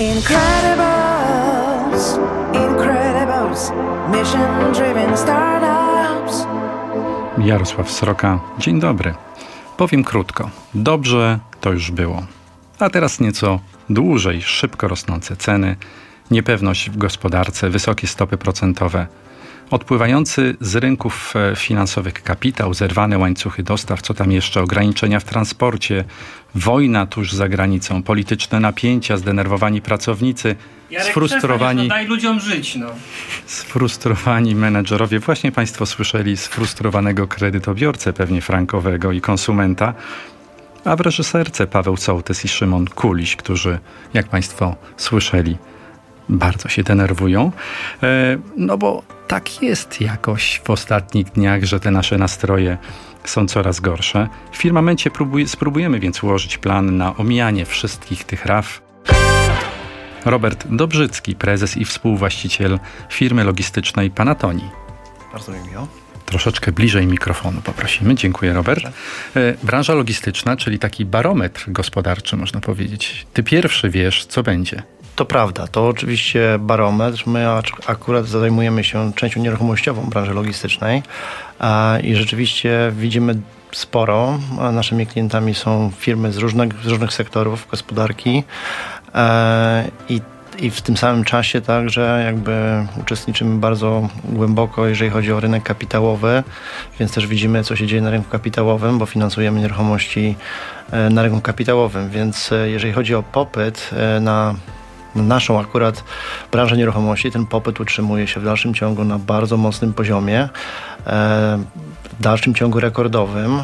Incredibles, 0.00 0.58
Incredibles, 2.54 3.72
mission 4.10 4.72
driven 4.72 5.16
startups. 5.16 6.46
Jarosław 7.38 7.90
Sroka, 7.90 8.40
dzień 8.58 8.80
dobry. 8.80 9.14
Powiem 9.76 10.04
krótko. 10.04 10.50
Dobrze 10.74 11.38
to 11.60 11.72
już 11.72 11.90
było. 11.90 12.22
A 12.78 12.90
teraz 12.90 13.20
nieco 13.20 13.60
dłużej 13.90 14.42
szybko 14.42 14.88
rosnące 14.88 15.36
ceny, 15.36 15.76
niepewność 16.30 16.90
w 16.90 16.96
gospodarce, 16.96 17.70
wysokie 17.70 18.06
stopy 18.06 18.36
procentowe, 18.36 19.06
odpływający 19.70 20.56
z 20.60 20.76
rynków 20.76 21.34
e, 21.36 21.56
finansowych 21.56 22.22
kapitał, 22.22 22.74
zerwane 22.74 23.18
łańcuchy 23.18 23.62
dostaw, 23.62 24.02
co 24.02 24.14
tam 24.14 24.32
jeszcze, 24.32 24.62
ograniczenia 24.62 25.20
w 25.20 25.24
transporcie, 25.24 26.04
wojna 26.54 27.06
tuż 27.06 27.32
za 27.32 27.48
granicą, 27.48 28.02
polityczne 28.02 28.60
napięcia, 28.60 29.16
zdenerwowani 29.16 29.80
pracownicy, 29.80 30.56
Jarek, 30.90 31.08
sfrustrowani, 31.08 31.82
no 31.82 31.88
daj 31.88 32.06
ludziom 32.06 32.40
żyć, 32.40 32.76
no. 32.76 32.86
sfrustrowani 33.46 34.54
menedżerowie. 34.54 35.18
Właśnie 35.18 35.52
Państwo 35.52 35.86
słyszeli 35.86 36.36
sfrustrowanego 36.36 37.26
kredytobiorcę, 37.26 38.12
pewnie 38.12 38.40
frankowego 38.40 39.12
i 39.12 39.20
konsumenta, 39.20 39.94
a 40.84 40.96
w 40.96 41.00
reżyserce 41.00 41.66
Paweł 41.66 41.96
Sołtys 41.96 42.44
i 42.44 42.48
Szymon 42.48 42.86
Kuliś, 42.86 43.36
którzy, 43.36 43.78
jak 44.14 44.28
Państwo 44.28 44.76
słyszeli, 44.96 45.56
bardzo 46.28 46.68
się 46.68 46.82
denerwują. 46.82 47.52
E, 48.02 48.38
no 48.56 48.78
bo 48.78 49.02
tak 49.30 49.62
jest 49.62 50.00
jakoś 50.00 50.60
w 50.64 50.70
ostatnich 50.70 51.26
dniach, 51.26 51.64
że 51.64 51.80
te 51.80 51.90
nasze 51.90 52.18
nastroje 52.18 52.78
są 53.24 53.46
coraz 53.46 53.80
gorsze. 53.80 54.28
W 54.52 54.56
firmamencie 54.56 55.10
próbuj, 55.10 55.48
spróbujemy 55.48 56.00
więc 56.00 56.22
ułożyć 56.22 56.58
plan 56.58 56.96
na 56.96 57.16
omijanie 57.16 57.64
wszystkich 57.64 58.24
tych 58.24 58.46
raf. 58.46 58.82
Robert 60.24 60.66
Dobrzycki, 60.70 61.34
prezes 61.34 61.76
i 61.76 61.84
współwłaściciel 61.84 62.78
firmy 63.10 63.44
logistycznej 63.44 64.10
Panatoni. 64.10 64.64
Bardzo 65.32 65.52
mi 65.52 65.58
miło. 65.70 65.88
Troszeczkę 66.26 66.72
bliżej 66.72 67.06
mikrofonu 67.06 67.60
poprosimy. 67.60 68.14
Dziękuję, 68.14 68.52
Robert. 68.52 68.84
E, 68.86 68.90
Branża 69.62 69.94
logistyczna, 69.94 70.56
czyli 70.56 70.78
taki 70.78 71.04
barometr 71.04 71.64
gospodarczy, 71.72 72.36
można 72.36 72.60
powiedzieć. 72.60 73.26
Ty 73.32 73.42
pierwszy 73.42 73.90
wiesz, 73.90 74.26
co 74.26 74.42
będzie. 74.42 74.82
To 75.20 75.24
prawda, 75.24 75.66
to 75.66 75.88
oczywiście 75.88 76.58
barometr. 76.60 77.22
My 77.26 77.46
akurat 77.86 78.26
zajmujemy 78.26 78.84
się 78.84 79.12
częścią 79.12 79.40
nieruchomościową 79.40 80.02
branży 80.02 80.34
logistycznej 80.34 81.02
i 82.02 82.14
rzeczywiście 82.14 82.92
widzimy 82.96 83.36
sporo. 83.72 84.38
Naszymi 84.72 85.06
klientami 85.06 85.54
są 85.54 85.90
firmy 85.98 86.32
z 86.32 86.36
różnych, 86.36 86.82
z 86.84 86.86
różnych 86.86 87.12
sektorów 87.12 87.66
gospodarki 87.70 88.44
i 90.08 90.20
i 90.58 90.70
w 90.70 90.82
tym 90.82 90.96
samym 90.96 91.24
czasie 91.24 91.60
także 91.60 92.22
jakby 92.24 92.86
uczestniczymy 93.00 93.58
bardzo 93.58 94.08
głęboko, 94.24 94.86
jeżeli 94.86 95.10
chodzi 95.10 95.32
o 95.32 95.40
rynek 95.40 95.62
kapitałowy, 95.62 96.42
więc 96.98 97.12
też 97.14 97.26
widzimy, 97.26 97.64
co 97.64 97.76
się 97.76 97.86
dzieje 97.86 98.02
na 98.02 98.10
rynku 98.10 98.30
kapitałowym, 98.30 98.98
bo 98.98 99.06
finansujemy 99.06 99.60
nieruchomości 99.60 100.36
e, 100.90 101.10
na 101.10 101.22
rynku 101.22 101.40
kapitałowym, 101.40 102.10
więc 102.10 102.52
e, 102.52 102.70
jeżeli 102.70 102.92
chodzi 102.92 103.14
o 103.14 103.22
popyt 103.22 103.90
e, 103.92 104.20
na 104.20 104.54
naszą 105.14 105.60
akurat 105.60 106.04
branżę 106.52 106.76
nieruchomości, 106.76 107.30
ten 107.30 107.46
popyt 107.46 107.80
utrzymuje 107.80 108.26
się 108.26 108.40
w 108.40 108.44
dalszym 108.44 108.74
ciągu 108.74 109.04
na 109.04 109.18
bardzo 109.18 109.56
mocnym 109.56 109.92
poziomie, 109.92 110.40
e, 110.40 110.48
w 112.18 112.22
dalszym 112.22 112.54
ciągu 112.54 112.80
rekordowym. 112.80 113.60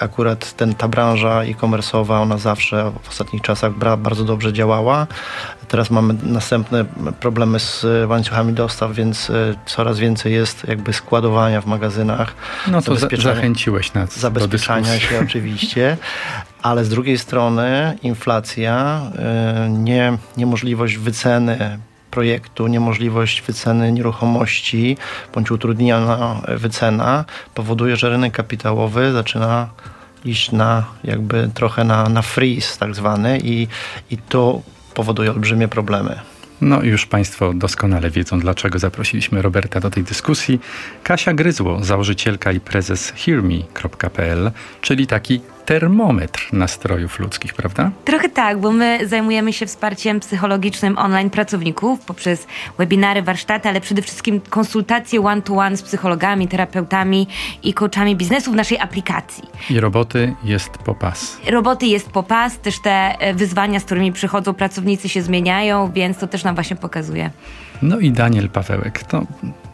Akurat 0.00 0.52
ten, 0.52 0.74
ta 0.74 0.88
branża 0.88 1.44
e-commerce'owa, 1.44 2.22
ona 2.22 2.38
zawsze 2.38 2.92
w 3.02 3.08
ostatnich 3.08 3.42
czasach 3.42 3.72
bardzo 3.98 4.24
dobrze 4.24 4.52
działała. 4.52 5.06
Teraz 5.68 5.90
mamy 5.90 6.14
następne 6.22 6.84
problemy 7.20 7.60
z 7.60 7.86
łańcuchami 8.08 8.52
dostaw, 8.52 8.92
więc 8.92 9.30
e, 9.30 9.54
coraz 9.66 9.98
więcej 9.98 10.32
jest 10.32 10.68
jakby 10.68 10.92
składowania 10.92 11.60
w 11.60 11.66
magazynach. 11.66 12.34
No 12.66 12.82
to 12.82 12.96
zachęciłeś 13.16 13.92
nas 13.92 14.18
zabezpieczania 14.18 15.00
się 15.00 15.20
oczywiście, 15.20 15.96
ale 16.62 16.84
z 16.84 16.88
drugiej 16.88 17.18
strony 17.18 17.98
inflacja, 18.02 19.02
y, 19.66 19.70
nie, 19.70 20.18
niemożliwość 20.36 20.96
wyceny 20.96 21.78
projektu, 22.10 22.66
niemożliwość 22.66 23.42
wyceny 23.42 23.92
nieruchomości 23.92 24.96
bądź 25.34 25.50
utrudniona 25.50 26.42
wycena 26.48 27.24
powoduje, 27.54 27.96
że 27.96 28.10
rynek 28.10 28.32
kapitałowy 28.32 29.12
zaczyna 29.12 29.68
iść 30.24 30.52
na 30.52 30.84
jakby 31.04 31.50
trochę 31.54 31.84
na, 31.84 32.08
na 32.08 32.22
freeze 32.22 32.78
tak 32.78 32.94
zwany 32.94 33.38
i, 33.44 33.68
i 34.10 34.18
to 34.18 34.62
powoduje 34.94 35.30
olbrzymie 35.30 35.68
problemy. 35.68 36.20
No 36.60 36.82
już 36.82 37.06
Państwo 37.06 37.52
doskonale 37.54 38.10
wiedzą, 38.10 38.40
dlaczego 38.40 38.78
zaprosiliśmy 38.78 39.42
Roberta 39.42 39.80
do 39.80 39.90
tej 39.90 40.04
dyskusji. 40.04 40.60
Kasia 41.02 41.32
Gryzło, 41.32 41.84
założycielka 41.84 42.52
i 42.52 42.60
prezes 42.60 43.12
hearme.pl, 43.16 44.50
czyli 44.80 45.06
taki 45.06 45.40
termometr 45.70 46.48
nastrojów 46.52 47.18
ludzkich, 47.18 47.54
prawda? 47.54 47.90
Trochę 48.04 48.28
tak, 48.28 48.58
bo 48.58 48.72
my 48.72 48.98
zajmujemy 49.06 49.52
się 49.52 49.66
wsparciem 49.66 50.20
psychologicznym 50.20 50.98
online 50.98 51.30
pracowników 51.30 52.00
poprzez 52.00 52.46
webinary, 52.78 53.22
warsztaty, 53.22 53.68
ale 53.68 53.80
przede 53.80 54.02
wszystkim 54.02 54.40
konsultacje 54.40 55.20
one-to-one 55.20 55.76
z 55.76 55.82
psychologami, 55.82 56.48
terapeutami 56.48 57.26
i 57.62 57.74
coachami 57.74 58.16
biznesu 58.16 58.52
w 58.52 58.54
naszej 58.54 58.78
aplikacji. 58.78 59.44
I 59.70 59.80
roboty 59.80 60.34
jest 60.44 60.70
po 60.70 60.94
pas. 60.94 61.38
Roboty 61.50 61.86
jest 61.86 62.10
po 62.10 62.22
pas, 62.22 62.58
też 62.58 62.82
te 62.82 63.18
e, 63.18 63.34
wyzwania, 63.34 63.80
z 63.80 63.84
którymi 63.84 64.12
przychodzą 64.12 64.54
pracownicy 64.54 65.08
się 65.08 65.22
zmieniają, 65.22 65.92
więc 65.92 66.18
to 66.18 66.26
też 66.26 66.44
nam 66.44 66.54
właśnie 66.54 66.76
pokazuje. 66.76 67.30
No 67.82 67.98
i 67.98 68.10
Daniel 68.10 68.48
Pawełek, 68.48 69.02
to 69.02 69.26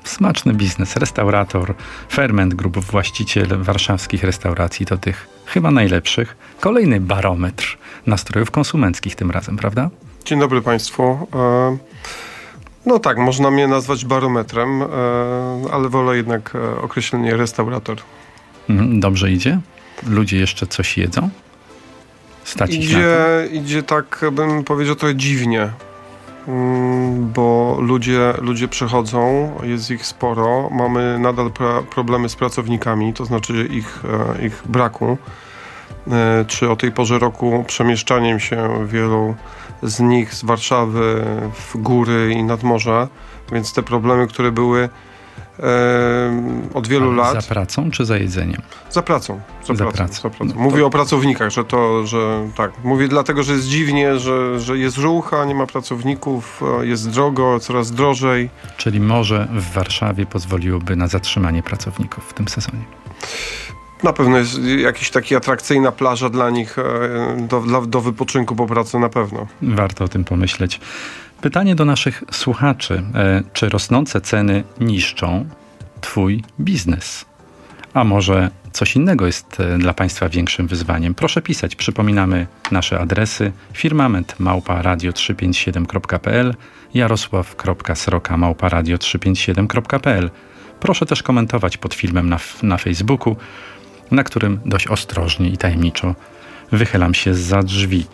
smaczny 0.08 0.54
biznes, 0.54 0.96
restaurator, 0.96 1.74
Ferment 2.12 2.54
Group, 2.54 2.78
właściciel 2.78 3.46
warszawskich 3.58 4.24
restauracji, 4.24 4.86
to 4.86 4.96
tych 4.96 5.28
chyba 5.46 5.70
najlepszych. 5.70 6.36
Kolejny 6.60 7.00
barometr 7.00 7.78
nastrojów 8.06 8.50
konsumenckich 8.50 9.14
tym 9.14 9.30
razem, 9.30 9.56
prawda? 9.56 9.90
Dzień 10.24 10.40
dobry 10.40 10.62
Państwu. 10.62 11.26
E, 11.34 11.76
No 12.86 12.98
tak, 12.98 13.18
można 13.18 13.50
mnie 13.50 13.68
nazwać 13.68 14.04
barometrem, 14.04 14.82
e, 14.82 14.86
ale 15.72 15.88
wolę 15.88 16.16
jednak 16.16 16.52
e, 16.54 16.80
określenie 16.80 17.36
restaurator. 17.36 17.96
Mhm, 18.70 19.00
Dobrze 19.00 19.30
idzie? 19.30 19.60
Ludzie 20.06 20.38
jeszcze 20.38 20.66
coś 20.66 20.98
jedzą? 20.98 21.28
Stać? 22.44 22.74
Idzie, 22.74 23.16
idzie 23.52 23.82
tak, 23.82 24.24
bym 24.32 24.64
powiedział, 24.64 24.94
trochę 24.94 25.14
dziwnie, 25.16 25.70
bo 27.16 27.78
ludzie, 27.80 28.34
ludzie 28.40 28.68
przychodzą, 28.68 29.52
jest 29.62 29.90
ich 29.90 30.06
sporo, 30.06 30.70
mamy 30.72 31.18
nadal 31.18 31.50
pra, 31.50 31.82
problemy 31.82 32.28
z 32.28 32.36
pracownikami, 32.36 33.12
to 33.14 33.24
znaczy 33.24 33.68
ich, 33.70 34.02
e, 34.40 34.46
ich 34.46 34.62
braku. 34.66 35.18
E, 36.10 36.44
Czy 36.48 36.70
o 36.70 36.76
tej 36.76 36.92
porze 36.92 37.18
roku 37.18 37.64
przemieszczaniem 37.66 38.40
się 38.40 38.86
wielu 38.86 39.34
z 39.82 40.00
nich 40.00 40.34
z 40.34 40.44
Warszawy 40.44 41.24
w 41.54 41.76
góry 41.76 42.32
i 42.32 42.42
nad 42.42 42.62
morze, 42.62 43.08
więc 43.52 43.72
te 43.72 43.82
problemy, 43.82 44.26
które 44.26 44.52
były 44.52 44.88
od 46.74 46.88
wielu 46.88 47.06
Ale 47.08 47.16
lat. 47.16 47.42
Za 47.44 47.48
pracą 47.54 47.90
czy 47.90 48.04
za 48.04 48.16
jedzeniem? 48.16 48.62
Za 48.90 49.02
pracą. 49.02 49.40
Za, 49.66 49.74
Za 49.74 49.84
pracą, 49.84 49.96
pracą. 49.96 50.22
za 50.22 50.30
pracą. 50.30 50.52
No 50.56 50.60
Mówię 50.62 50.80
to- 50.80 50.86
o 50.86 50.90
pracownikach, 50.90 51.50
że 51.50 51.64
to, 51.64 52.06
że 52.06 52.48
tak. 52.56 52.70
Mówię 52.84 53.08
dlatego, 53.08 53.42
że 53.42 53.52
jest 53.52 53.66
dziwnie, 53.68 54.18
że, 54.18 54.60
że 54.60 54.78
jest 54.78 54.96
żółcha, 54.96 55.44
nie 55.44 55.54
ma 55.54 55.66
pracowników, 55.66 56.60
jest 56.82 57.10
drogo, 57.10 57.60
coraz 57.60 57.92
drożej. 57.92 58.50
Czyli 58.76 59.00
może 59.00 59.48
w 59.52 59.72
Warszawie 59.72 60.26
pozwoliłoby 60.26 60.96
na 60.96 61.06
zatrzymanie 61.08 61.62
pracowników 61.62 62.24
w 62.28 62.32
tym 62.32 62.48
sezonie. 62.48 62.84
Na 64.02 64.12
pewno 64.12 64.38
jest 64.38 64.60
jakaś 64.78 65.10
taka 65.10 65.36
atrakcyjna 65.36 65.92
plaża 65.92 66.28
dla 66.30 66.50
nich 66.50 66.78
e, 66.78 66.82
do, 67.48 67.60
do 67.86 68.00
wypoczynku 68.00 68.56
po 68.56 68.66
pracy 68.66 68.98
na 68.98 69.08
pewno. 69.08 69.46
Warto 69.62 70.04
o 70.04 70.08
tym 70.08 70.24
pomyśleć. 70.24 70.80
Pytanie 71.46 71.74
do 71.74 71.84
naszych 71.84 72.24
słuchaczy. 72.32 73.02
E, 73.14 73.42
Czy 73.52 73.68
rosnące 73.68 74.20
ceny 74.20 74.64
niszczą 74.80 75.48
Twój 76.00 76.44
biznes? 76.60 77.24
A 77.94 78.04
może 78.04 78.50
coś 78.72 78.96
innego 78.96 79.26
jest 79.26 79.60
e, 79.60 79.78
dla 79.78 79.94
Państwa 79.94 80.28
większym 80.28 80.66
wyzwaniem? 80.66 81.14
Proszę 81.14 81.42
pisać. 81.42 81.76
Przypominamy 81.76 82.46
nasze 82.70 83.00
adresy 83.00 83.52
firmament 83.72 84.34
małpa 84.38 84.82
radio357.pl 84.82 86.54
jarosław.sroka 86.94 88.36
małpa 88.36 88.68
radio357.pl 88.68 90.30
Proszę 90.80 91.06
też 91.06 91.22
komentować 91.22 91.76
pod 91.76 91.94
filmem 91.94 92.28
na, 92.28 92.38
na 92.62 92.76
Facebooku, 92.76 93.36
na 94.10 94.24
którym 94.24 94.60
dość 94.64 94.88
ostrożnie 94.88 95.48
i 95.48 95.56
tajemniczo 95.58 96.14
wychylam 96.72 97.14
się 97.14 97.34
za 97.34 97.62
drzwi. 97.62 98.06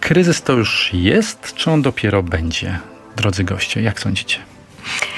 Kryzys 0.00 0.42
to 0.42 0.52
już 0.52 0.90
jest, 0.92 1.54
czy 1.54 1.70
on 1.70 1.82
dopiero 1.82 2.22
będzie? 2.22 2.78
Drodzy 3.16 3.44
goście, 3.44 3.82
jak 3.82 4.00
sądzicie? 4.00 4.38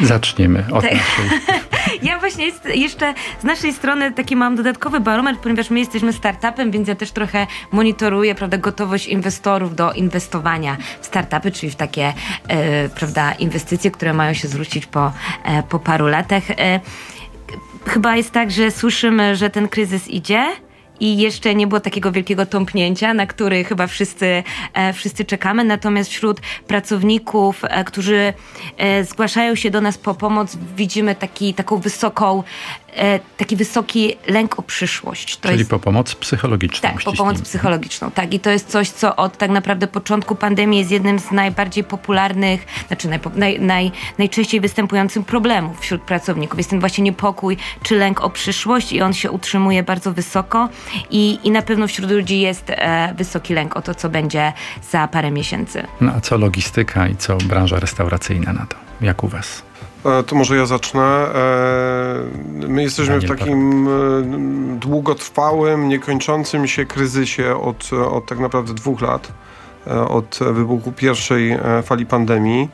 Zaczniemy 0.00 0.64
od 0.73 0.82
Tak. 0.82 0.93
naszej. 0.93 1.40
Ja 2.02 2.19
właśnie 2.19 2.46
jest, 2.46 2.64
jeszcze 2.64 3.14
z 3.40 3.44
naszej 3.44 3.73
strony 3.73 4.12
taki 4.12 4.37
mam 4.37 4.56
dodatkowy 4.56 5.00
barometr, 5.00 5.40
ponieważ 5.40 5.70
my 5.70 5.79
jesteśmy 5.79 6.12
startupem, 6.12 6.70
więc 6.70 6.88
ja 6.88 6.94
też 6.94 7.11
trochę 7.11 7.46
monitoruję 7.73 8.34
prawda, 8.34 8.58
gotowość 8.58 9.06
inwestorów 9.06 9.76
do 9.76 9.93
inwestowania 9.93 10.76
w 11.00 11.06
startupy, 11.06 11.50
czyli 11.50 11.73
w 11.73 11.76
takie 11.76 12.14
e, 12.49 12.88
prawda, 12.88 13.32
inwestycje, 13.32 13.90
które 13.90 14.12
mają 14.12 14.34
się 14.34 14.49
zwrócić 14.49 14.87
po, 14.87 15.12
e, 15.44 15.62
po 15.62 15.79
paru 15.79 16.06
latach. 16.06 16.50
E, 16.50 16.81
chyba 17.87 18.17
jest 18.17 18.31
tak, 18.32 18.50
że 18.50 18.70
słyszymy, 18.70 19.37
że 19.37 19.50
ten 19.50 19.69
kryzys 19.69 20.08
idzie. 20.08 20.46
I 21.00 21.18
jeszcze 21.18 21.54
nie 21.54 21.66
było 21.66 21.80
takiego 21.80 22.12
wielkiego 22.12 22.46
tąpnięcia, 22.46 23.14
na 23.14 23.26
który 23.26 23.64
chyba 23.64 23.86
wszyscy, 23.86 24.42
e, 24.74 24.92
wszyscy 24.92 25.24
czekamy. 25.24 25.64
Natomiast 25.64 26.10
wśród 26.10 26.40
pracowników, 26.66 27.62
e, 27.64 27.84
którzy 27.84 28.32
e, 28.76 29.04
zgłaszają 29.04 29.54
się 29.54 29.70
do 29.70 29.80
nas 29.80 29.98
po 29.98 30.14
pomoc, 30.14 30.56
widzimy 30.76 31.14
taki, 31.14 31.54
taką 31.54 31.78
wysoką, 31.78 32.42
taki 33.36 33.56
wysoki 33.56 34.16
lęk 34.26 34.58
o 34.58 34.62
przyszłość. 34.62 35.36
To 35.36 35.48
Czyli 35.48 35.58
jest, 35.58 35.70
po 35.70 35.78
pomoc 35.78 36.14
psychologiczną. 36.14 36.90
tak, 36.90 37.02
po 37.04 37.12
pomoc 37.12 37.42
psychologiczną, 37.42 38.10
tak. 38.10 38.34
I 38.34 38.40
to 38.40 38.50
jest 38.50 38.68
coś, 38.68 38.90
co 38.90 39.16
od 39.16 39.38
tak 39.38 39.50
naprawdę 39.50 39.86
początku 39.86 40.34
pandemii 40.34 40.78
jest 40.78 40.90
jednym 40.90 41.18
z 41.18 41.30
najbardziej 41.30 41.84
popularnych, 41.84 42.66
znaczy 42.86 43.08
najpo, 43.08 43.30
naj, 43.34 43.60
naj, 43.60 43.92
najczęściej 44.18 44.60
występujących 44.60 45.26
problemów 45.26 45.80
wśród 45.80 46.02
pracowników. 46.02 46.58
Jest 46.58 46.70
ten 46.70 46.80
właśnie 46.80 47.04
niepokój 47.04 47.56
czy 47.82 47.94
lęk 47.96 48.20
o 48.20 48.30
przyszłość 48.30 48.92
i 48.92 49.02
on 49.02 49.12
się 49.12 49.30
utrzymuje 49.30 49.82
bardzo 49.82 50.12
wysoko 50.12 50.68
i, 51.10 51.38
i 51.44 51.50
na 51.50 51.62
pewno 51.62 51.86
wśród 51.86 52.10
ludzi 52.10 52.40
jest 52.40 52.64
e, 52.70 53.14
wysoki 53.16 53.54
lęk 53.54 53.76
o 53.76 53.82
to, 53.82 53.94
co 53.94 54.08
będzie 54.10 54.52
za 54.90 55.08
parę 55.08 55.30
miesięcy. 55.30 55.86
No 56.00 56.12
a 56.16 56.20
co 56.20 56.38
logistyka 56.38 57.08
i 57.08 57.16
co 57.16 57.36
branża 57.36 57.80
restauracyjna 57.80 58.52
na 58.52 58.66
to? 58.66 58.76
Jak 59.00 59.24
u 59.24 59.28
was? 59.28 59.62
E, 60.04 60.22
To 60.22 60.37
może 60.37 60.56
ja 60.56 60.66
zacznę. 60.66 61.02
E, 61.02 62.69
My 62.69 62.82
jesteśmy 62.82 63.20
w 63.20 63.22
Daniel 63.22 63.38
takim 63.38 63.88
e, 63.88 63.90
długotrwałym, 64.78 65.88
niekończącym 65.88 66.66
się 66.66 66.84
kryzysie 66.87 67.56
od, 67.56 67.90
od 67.93 68.26
tak 68.26 68.38
naprawdę 68.38 68.75
dwóch 68.75 69.00
lat, 69.00 69.32
od 70.08 70.38
wybuchu 70.52 70.93
pierwszej 70.93 71.58
fali 71.82 72.06
pandemii. 72.06 72.69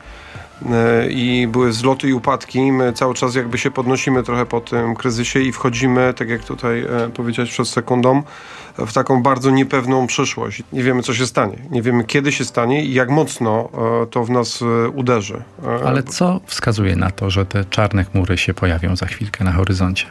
I 1.09 1.47
były 1.51 1.73
zloty 1.73 2.09
i 2.09 2.13
upadki. 2.13 2.71
My 2.71 2.93
cały 2.93 3.13
czas 3.13 3.35
jakby 3.35 3.57
się 3.57 3.71
podnosimy 3.71 4.23
trochę 4.23 4.45
po 4.45 4.61
tym 4.61 4.95
kryzysie 4.95 5.39
i 5.39 5.51
wchodzimy, 5.51 6.13
tak 6.17 6.29
jak 6.29 6.43
tutaj 6.43 6.85
powiedziałeś 7.13 7.51
przed 7.51 7.67
sekundą, 7.67 8.23
w 8.87 8.93
taką 8.93 9.23
bardzo 9.23 9.51
niepewną 9.51 10.07
przyszłość. 10.07 10.63
Nie 10.73 10.83
wiemy, 10.83 11.03
co 11.03 11.13
się 11.13 11.25
stanie. 11.27 11.57
Nie 11.71 11.81
wiemy, 11.81 12.03
kiedy 12.03 12.31
się 12.31 12.45
stanie 12.45 12.85
i 12.85 12.93
jak 12.93 13.09
mocno 13.09 13.69
e, 14.03 14.05
to 14.05 14.23
w 14.23 14.29
nas 14.29 14.61
e, 14.61 14.89
uderzy. 14.89 15.43
E, 15.65 15.87
Ale 15.87 16.03
co 16.03 16.39
wskazuje 16.45 16.95
na 16.95 17.11
to, 17.11 17.29
że 17.29 17.45
te 17.45 17.65
czarne 17.65 18.03
chmury 18.03 18.37
się 18.37 18.53
pojawią 18.53 18.95
za 18.95 19.05
chwilkę 19.05 19.43
na 19.43 19.51
horyzoncie? 19.51 20.05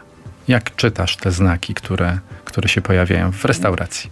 Jak 0.48 0.76
czytasz 0.76 1.16
te 1.16 1.32
znaki, 1.32 1.74
które, 1.74 2.18
które 2.44 2.68
się 2.68 2.80
pojawiają 2.80 3.32
w 3.32 3.44
restauracji? 3.44 4.10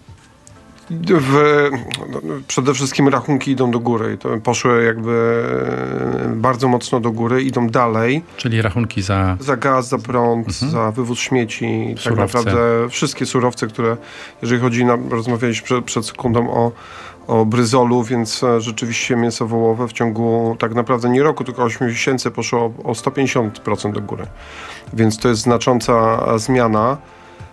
W, 0.91 1.69
no, 2.13 2.21
przede 2.49 2.75
wszystkim 2.75 3.09
rachunki 3.09 3.51
idą 3.51 3.71
do 3.71 3.81
góry 3.81 4.15
i 4.15 4.19
to 4.19 4.29
poszły 4.39 4.85
jakby 4.85 5.45
e, 6.25 6.37
bardzo 6.37 6.69
mocno 6.69 7.01
do 7.01 7.13
góry, 7.13 7.43
idą 7.43 7.69
dalej. 7.69 8.23
Czyli 8.37 8.63
rachunki 8.63 9.03
za 9.03 9.37
Za 9.41 9.57
gaz, 9.57 9.89
za 9.89 9.99
prąd, 9.99 10.53
za 10.53 10.91
wywóz 10.91 11.19
śmieci, 11.19 11.95
tak 11.95 12.03
Surowce. 12.03 12.39
naprawdę 12.39 12.89
wszystkie 12.91 13.27
surowce, 13.27 13.67
które, 13.67 13.97
jeżeli 14.43 14.61
chodzi, 14.61 14.85
na, 14.85 14.99
rozmawialiśmy 15.11 15.65
przed, 15.65 15.85
przed 15.85 16.07
sekundą 16.07 16.51
o, 16.51 16.73
o 17.27 17.45
bryzolu, 17.45 18.03
więc 18.03 18.43
e, 18.43 18.61
rzeczywiście 18.61 19.17
mięso 19.17 19.47
wołowe 19.47 19.89
w 19.89 19.93
ciągu 19.93 20.57
tak 20.59 20.75
naprawdę 20.75 21.09
nie 21.09 21.23
roku, 21.23 21.45
tylko 21.45 21.63
8 21.63 21.89
miesięcy 21.89 22.31
poszło 22.31 22.61
o, 22.61 22.91
o 22.91 22.93
150% 22.93 23.93
do 23.93 24.01
góry. 24.01 24.27
Więc 24.93 25.19
to 25.19 25.29
jest 25.29 25.41
znacząca 25.41 26.23
zmiana. 26.39 26.97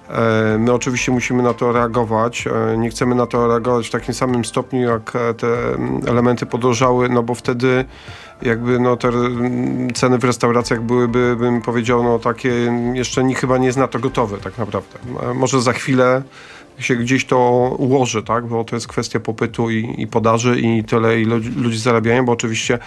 E, 0.10 0.58
My 0.60 0.74
oczywiście 0.74 1.12
musimy 1.12 1.44
na 1.44 1.54
to 1.54 1.72
reagować. 1.72 2.48
E, 2.48 2.78
Nie 2.78 2.90
chcemy 2.90 3.16
na 3.16 3.28
to 3.28 3.48
reagować 3.48 3.88
w 3.88 3.92
takim 3.92 4.14
samym 4.14 4.46
stopniu, 4.46 4.82
jak 4.82 5.16
e, 5.16 5.34
te 5.34 5.74
mm, 5.74 6.02
elementy 6.08 6.46
podrożały, 6.46 7.10
no 7.10 7.24
bo 7.24 7.36
wtedy 7.36 7.86
jakby 8.42 8.80
no, 8.80 8.98
te 8.98 9.08
mm, 9.08 9.94
ceny 9.94 10.18
w 10.18 10.24
restauracjach 10.24 10.82
byłyby, 10.82 11.36
bym 11.40 11.62
powiedział, 11.62 12.04
no 12.04 12.20
takie 12.20 12.50
jeszcze 12.94 13.24
nie, 13.24 13.36
chyba 13.36 13.58
nie 13.58 13.66
jest 13.66 13.78
na 13.78 13.88
to 13.88 14.00
gotowe 14.00 14.38
tak 14.38 14.58
naprawdę. 14.58 15.00
Może 15.34 15.62
za 15.62 15.74
chwilę 15.74 16.22
się 16.80 16.96
gdzieś 16.96 17.26
to 17.26 17.38
ułoży, 17.78 18.24
tak? 18.24 18.48
bo 18.48 18.64
to 18.64 18.76
jest 18.76 18.88
kwestia 18.88 19.20
popytu 19.20 19.70
i, 19.70 19.96
i 19.98 20.08
podaży 20.08 20.60
i 20.60 20.84
tyle 20.84 21.22
i 21.22 21.26
ludzi, 21.26 21.80
zarabiają, 21.80 22.26
bo 22.26 22.32
oczywiście 22.32 22.80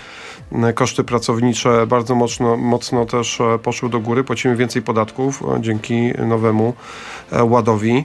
koszty 0.75 1.05
pracownicze 1.05 1.87
bardzo 1.87 2.15
mocno, 2.15 2.57
mocno 2.57 3.07
też 3.07 3.41
e, 3.41 3.59
poszły 3.59 3.89
do 3.89 4.01
góry, 4.01 4.25
płacimy 4.25 4.57
więcej 4.57 4.83
podatków 4.83 5.43
e, 5.43 5.61
dzięki 5.61 6.13
nowemu 6.27 6.75
e, 7.33 7.45
ładowi. 7.45 8.05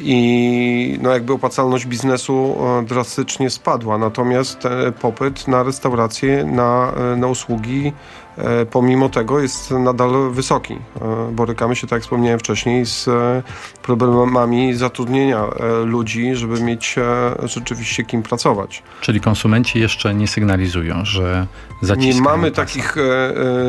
I 0.00 0.98
no 1.02 1.10
jakby 1.10 1.32
opłacalność 1.32 1.86
biznesu 1.86 2.56
drastycznie 2.86 3.50
spadła, 3.50 3.98
natomiast 3.98 4.58
popyt 5.00 5.48
na 5.48 5.62
restauracje, 5.62 6.44
na, 6.44 6.92
na 7.16 7.26
usługi 7.26 7.92
pomimo 8.70 9.08
tego 9.08 9.40
jest 9.40 9.70
nadal 9.70 10.30
wysoki. 10.30 10.74
E, 10.74 11.32
Borykamy 11.32 11.76
się, 11.76 11.86
tak 11.86 11.96
jak 11.96 12.02
wspomniałem 12.02 12.38
wcześniej, 12.38 12.86
z 12.86 13.08
e, 13.08 13.42
problemami 13.82 14.74
zatrudnienia 14.74 15.44
e, 15.44 15.84
ludzi, 15.84 16.34
żeby 16.34 16.60
mieć 16.62 16.98
e, 16.98 17.48
rzeczywiście 17.48 18.04
kim 18.04 18.22
pracować. 18.22 18.82
Czyli 19.00 19.20
konsumenci 19.20 19.80
jeszcze 19.80 20.14
nie 20.14 20.28
sygnalizują, 20.28 21.04
że 21.04 21.46
zaciskają 21.82 22.14
Nie 22.14 22.20
mamy 22.22 22.50
pasa. 22.50 22.62
takich 22.62 22.96
e, 22.96 23.02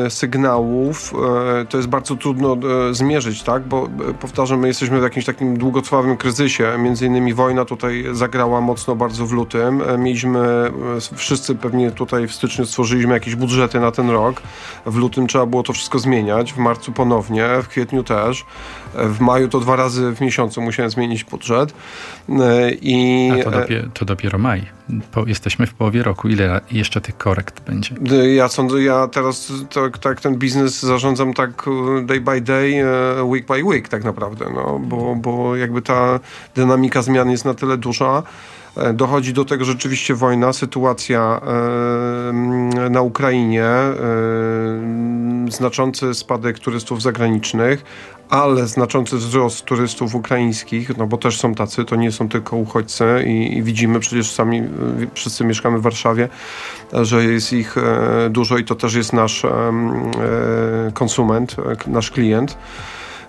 e, 0.06 0.10
sygnałów. 0.10 1.14
E, 1.60 1.64
to 1.64 1.76
jest 1.76 1.88
bardzo 1.88 2.16
trudno 2.16 2.56
e, 2.90 2.94
zmierzyć, 2.94 3.42
tak? 3.42 3.62
Bo 3.68 3.88
e, 4.10 4.14
powtarzam, 4.14 4.60
my 4.60 4.68
jesteśmy 4.68 5.00
w 5.00 5.02
jakimś 5.02 5.24
takim 5.24 5.56
długotrwałym 5.58 6.16
kryzysie. 6.16 6.72
Między 6.78 7.06
innymi 7.06 7.34
wojna 7.34 7.64
tutaj 7.64 8.04
zagrała 8.12 8.60
mocno 8.60 8.96
bardzo 8.96 9.26
w 9.26 9.32
lutym. 9.32 9.82
E, 9.82 9.98
mieliśmy, 9.98 10.38
e, 10.38 10.70
wszyscy 11.16 11.54
pewnie 11.54 11.90
tutaj 11.90 12.28
w 12.28 12.34
styczniu 12.34 12.66
stworzyliśmy 12.66 13.14
jakieś 13.14 13.34
budżety 13.34 13.80
na 13.80 13.90
ten 13.90 14.10
rok. 14.10 14.42
W 14.86 14.96
lutym 14.96 15.26
trzeba 15.26 15.46
było 15.46 15.62
to 15.62 15.72
wszystko 15.72 15.98
zmieniać, 15.98 16.52
w 16.52 16.58
marcu 16.58 16.92
ponownie, 16.92 17.48
w 17.62 17.68
kwietniu 17.68 18.04
też. 18.04 18.44
E, 18.94 19.08
w 19.08 19.20
maju 19.20 19.48
to 19.48 19.60
dwa 19.60 19.76
razy 19.76 20.14
w 20.14 20.20
miesiącu 20.20 20.62
musiałem 20.62 20.90
zmienić 20.90 21.24
budżet. 21.24 21.74
E, 22.28 22.70
I 22.70 23.30
A 23.32 23.44
to, 23.44 23.50
e, 23.50 23.60
dopiero, 23.60 23.88
to 23.94 24.04
dopiero 24.04 24.38
maj. 24.38 24.66
Po, 25.12 25.26
jesteśmy 25.26 25.66
w 25.66 25.74
połowie 25.74 26.02
roku. 26.02 26.28
Ile 26.28 26.60
jeszcze 26.70 27.00
tych 27.00 27.16
korekt 27.16 27.60
będzie? 27.60 27.94
Ja 28.36 28.48
sądzę, 28.48 28.82
ja 28.82 29.08
teraz 29.08 29.52
tak, 29.74 29.98
tak 29.98 30.20
ten 30.20 30.36
biznes 30.36 30.82
zarządzam 30.82 31.34
tak 31.34 31.64
y, 31.98 32.02
day 32.02 32.20
by 32.20 32.40
day, 32.40 32.84
y, 33.18 33.22
week 33.22 33.46
by 33.46 33.64
week 33.64 33.88
tak 33.88 34.04
naprawdę, 34.04 34.46
no, 34.54 34.78
bo, 34.78 35.14
bo 35.16 35.56
jakby 35.56 35.82
ta 35.82 36.20
dynamika 36.54 37.02
zmian 37.02 37.30
jest 37.30 37.44
na 37.44 37.54
tyle 37.54 37.76
duża. 37.76 38.22
E, 38.76 38.92
Dochodzi 38.92 39.32
do 39.32 39.44
tego 39.44 39.64
rzeczywiście 39.64 40.14
wojna, 40.14 40.52
sytuacja 40.52 41.40
e, 41.42 41.50
mm, 42.28 42.92
na 42.92 43.02
Ukrainie, 43.02 43.64
e, 43.64 43.94
znaczący 45.48 46.14
spadek 46.14 46.58
turystów 46.58 47.02
zagranicznych, 47.02 47.84
ale 48.28 48.66
znaczący 48.66 49.16
wzrost 49.16 49.64
turystów 49.64 50.14
ukraińskich, 50.14 50.96
no 50.96 51.06
bo 51.06 51.16
też 51.16 51.40
są 51.40 51.54
tacy, 51.54 51.84
to 51.84 51.96
nie 51.96 52.12
są 52.12 52.28
tylko 52.28 52.56
uchodźcy 52.56 53.04
i, 53.26 53.56
i 53.56 53.62
widzimy 53.62 54.00
przecież 54.00 54.30
sami, 54.30 54.62
wszyscy 55.14 55.44
mieszkamy 55.44 55.78
w 55.78 55.82
Warszawie, 55.82 56.28
że 56.92 57.24
jest 57.24 57.52
ich 57.52 57.76
dużo 58.30 58.58
i 58.58 58.64
to 58.64 58.74
też 58.74 58.94
jest 58.94 59.12
nasz 59.12 59.46
konsument, 60.94 61.56
nasz 61.86 62.10
klient. 62.10 62.56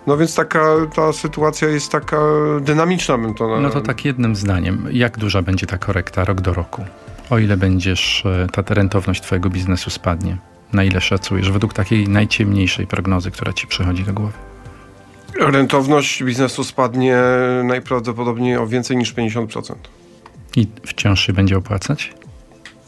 No 0.07 0.17
więc 0.17 0.35
taka 0.35 0.65
ta 0.95 1.13
sytuacja 1.13 1.67
jest 1.67 1.91
taka 1.91 2.17
dynamiczna, 2.61 3.17
bym 3.17 3.33
to 3.33 3.61
No 3.61 3.69
to 3.69 3.81
tak 3.81 4.05
jednym 4.05 4.35
zdaniem. 4.35 4.87
Jak 4.91 5.17
duża 5.17 5.41
będzie 5.41 5.67
ta 5.67 5.77
korekta 5.77 6.25
rok 6.25 6.41
do 6.41 6.53
roku? 6.53 6.85
O 7.29 7.39
ile 7.39 7.57
będziesz, 7.57 8.23
e, 8.25 8.47
ta 8.63 8.73
rentowność 8.73 9.21
twojego 9.21 9.49
biznesu 9.49 9.89
spadnie? 9.89 10.37
Na 10.73 10.83
ile 10.83 11.01
szacujesz 11.01 11.51
według 11.51 11.73
takiej 11.73 12.07
najciemniejszej 12.09 12.87
prognozy, 12.87 13.31
która 13.31 13.53
ci 13.53 13.67
przychodzi 13.67 14.03
do 14.03 14.13
głowy? 14.13 14.33
Rentowność 15.39 16.23
biznesu 16.23 16.63
spadnie 16.63 17.17
najprawdopodobniej 17.63 18.57
o 18.57 18.67
więcej 18.67 18.97
niż 18.97 19.13
50%. 19.13 19.75
I 20.55 20.67
wciąż 20.85 21.27
się 21.27 21.33
będzie 21.33 21.57
opłacać? 21.57 22.13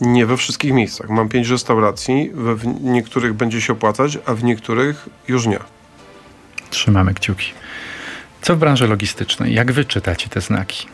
Nie 0.02 0.26
we 0.26 0.38
wszystkich 0.38 0.74
miejscach. 0.74 1.10
Mam 1.10 1.30
pięć 1.30 1.50
restauracji, 1.50 2.32
w 2.34 2.84
niektórych 2.84 3.34
będzie 3.34 3.62
się 3.62 3.74
opłacać, 3.74 4.18
a 4.26 4.34
w 4.34 4.44
niektórych 4.44 5.10
już 5.28 5.48
nie. 5.48 5.60
Trzymamy 6.74 7.14
kciuki. 7.14 7.52
Co 8.42 8.56
w 8.56 8.60
branży 8.60 8.88
logistycznej? 8.88 9.54
Jak 9.54 9.72
wy 9.72 9.86
czytacie 9.86 10.30
te 10.30 10.42
znaki? 10.42 10.88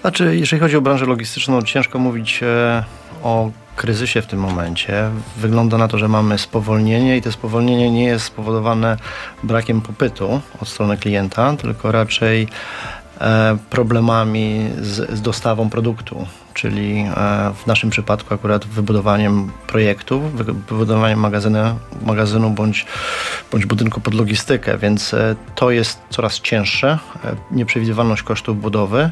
Znaczy, 0.00 0.36
jeżeli 0.36 0.60
chodzi 0.60 0.76
o 0.76 0.80
branżę 0.80 1.06
logistyczną, 1.06 1.62
ciężko 1.62 1.98
mówić 1.98 2.40
e, 2.42 2.84
o 3.22 3.50
kryzysie 3.76 4.22
w 4.22 4.26
tym 4.26 4.40
momencie. 4.40 5.10
Wygląda 5.36 5.78
na 5.78 5.88
to, 5.88 5.98
że 5.98 6.08
mamy 6.08 6.38
spowolnienie 6.38 7.16
i 7.16 7.22
to 7.22 7.32
spowolnienie 7.32 7.90
nie 7.90 8.04
jest 8.04 8.24
spowodowane 8.24 8.96
brakiem 9.42 9.80
popytu 9.80 10.40
od 10.60 10.68
strony 10.68 10.96
klienta, 10.96 11.56
tylko 11.56 11.92
raczej 11.92 12.48
problemami 13.70 14.70
z, 14.80 15.10
z 15.18 15.22
dostawą 15.22 15.70
produktu, 15.70 16.26
czyli 16.54 16.98
e, 17.00 17.52
w 17.62 17.66
naszym 17.66 17.90
przypadku 17.90 18.34
akurat 18.34 18.66
wybudowaniem 18.66 19.50
projektu, 19.66 20.20
wy- 20.20 20.44
wybudowaniem 20.44 21.18
magazynu, 21.20 21.58
magazynu 22.06 22.50
bądź, 22.50 22.86
bądź 23.52 23.66
budynku 23.66 24.00
pod 24.00 24.14
logistykę, 24.14 24.78
więc 24.78 25.14
e, 25.14 25.36
to 25.54 25.70
jest 25.70 25.98
coraz 26.10 26.40
cięższe. 26.40 26.98
E, 27.24 27.34
Nieprzewidywalność 27.50 28.22
kosztów 28.22 28.60
budowy, 28.60 29.10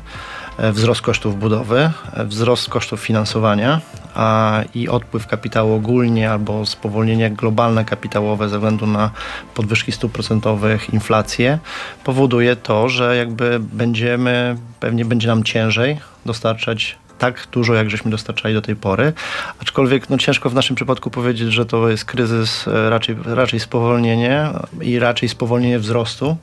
e, 0.58 0.72
wzrost 0.72 1.00
kosztów 1.00 1.38
budowy, 1.38 1.90
e, 2.12 2.24
wzrost 2.24 2.68
kosztów 2.68 3.00
finansowania 3.00 3.80
a, 4.14 4.62
i 4.74 4.88
odpływ 4.88 5.26
kapitału 5.26 5.74
ogólnie 5.74 6.30
albo 6.30 6.66
spowolnienie 6.66 7.30
globalne 7.30 7.84
kapitałowe 7.84 8.48
ze 8.48 8.56
względu 8.56 8.86
na 8.86 9.10
podwyżki 9.54 9.92
stóp 9.92 10.12
procentowych, 10.12 10.94
inflację, 10.94 11.58
powoduje 12.04 12.56
to, 12.56 12.88
że 12.88 13.16
jakby 13.16 13.60
będziemy, 13.60 14.56
pewnie 14.80 15.04
będzie 15.04 15.28
nam 15.28 15.44
ciężej 15.44 16.00
dostarczać 16.26 16.96
tak 17.18 17.48
dużo, 17.52 17.74
jak 17.74 17.90
żeśmy 17.90 18.10
dostarczali 18.10 18.54
do 18.54 18.62
tej 18.62 18.76
pory. 18.76 19.12
Aczkolwiek 19.60 20.10
no, 20.10 20.18
ciężko 20.18 20.50
w 20.50 20.54
naszym 20.54 20.76
przypadku 20.76 21.10
powiedzieć, 21.10 21.52
że 21.52 21.66
to 21.66 21.88
jest 21.88 22.04
kryzys, 22.04 22.68
e, 22.68 22.90
raczej, 22.90 23.16
raczej 23.24 23.60
spowolnienie 23.60 24.48
i 24.80 24.98
raczej 24.98 25.28
spowolnienie 25.28 25.78
wzrostu 25.78 26.36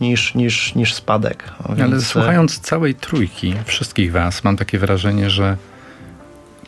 niż, 0.00 0.34
niż, 0.34 0.74
niż 0.74 0.94
spadek. 0.94 1.52
Ale 1.64 1.76
Więc, 1.76 1.94
e, 1.94 2.00
słuchając 2.00 2.58
całej 2.58 2.94
trójki, 2.94 3.54
wszystkich 3.64 4.12
was, 4.12 4.44
mam 4.44 4.56
takie 4.56 4.78
wrażenie, 4.78 5.30
że 5.30 5.56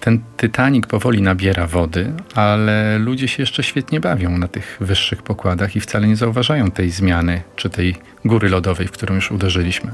ten 0.06 0.20
Titanic 0.36 0.86
powoli 0.86 1.22
nabiera 1.22 1.66
wody, 1.66 2.12
ale 2.34 2.98
ludzie 2.98 3.28
się 3.28 3.42
jeszcze 3.42 3.62
świetnie 3.62 4.00
bawią 4.00 4.38
na 4.38 4.48
tych 4.48 4.76
wyższych 4.80 5.22
pokładach 5.22 5.76
i 5.76 5.80
wcale 5.80 6.08
nie 6.08 6.16
zauważają 6.16 6.70
tej 6.70 6.90
zmiany, 6.90 7.42
czy 7.56 7.70
tej 7.70 7.96
góry 8.24 8.48
lodowej, 8.48 8.88
w 8.88 8.90
którą 8.90 9.14
już 9.14 9.30
uderzyliśmy. 9.30 9.90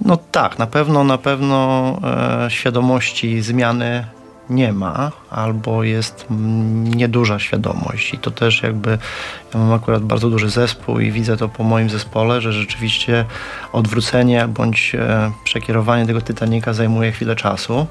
No 0.00 0.16
tak, 0.16 0.58
na 0.58 0.66
pewno, 0.66 1.04
na 1.04 1.18
pewno 1.18 1.98
e, 2.44 2.50
świadomości 2.50 3.42
zmiany 3.42 4.04
nie 4.50 4.72
ma, 4.72 5.12
albo 5.30 5.84
jest 5.84 6.26
nieduża 6.84 7.38
świadomość. 7.38 8.14
I 8.14 8.18
to 8.18 8.30
też 8.30 8.62
jakby, 8.62 8.98
ja 9.54 9.60
mam 9.60 9.72
akurat 9.72 10.02
bardzo 10.02 10.30
duży 10.30 10.50
zespół 10.50 10.98
i 10.98 11.10
widzę 11.10 11.36
to 11.36 11.48
po 11.48 11.64
moim 11.64 11.90
zespole, 11.90 12.40
że 12.40 12.52
rzeczywiście 12.52 13.24
odwrócenie 13.72 14.48
bądź 14.48 14.94
e, 14.94 15.32
przekierowanie 15.44 16.06
tego 16.06 16.20
Titanica 16.20 16.72
zajmuje 16.72 17.12
chwilę 17.12 17.36
czasu. 17.36 17.86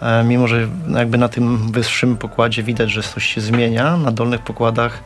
E, 0.00 0.24
mimo, 0.24 0.48
że 0.48 0.68
jakby 0.88 1.18
na 1.18 1.28
tym 1.28 1.72
wyższym 1.72 2.16
pokładzie 2.16 2.62
widać, 2.62 2.90
że 2.90 3.02
coś 3.02 3.26
się 3.26 3.40
zmienia, 3.40 3.96
na 3.96 4.12
dolnych 4.12 4.40
pokładach 4.40 5.02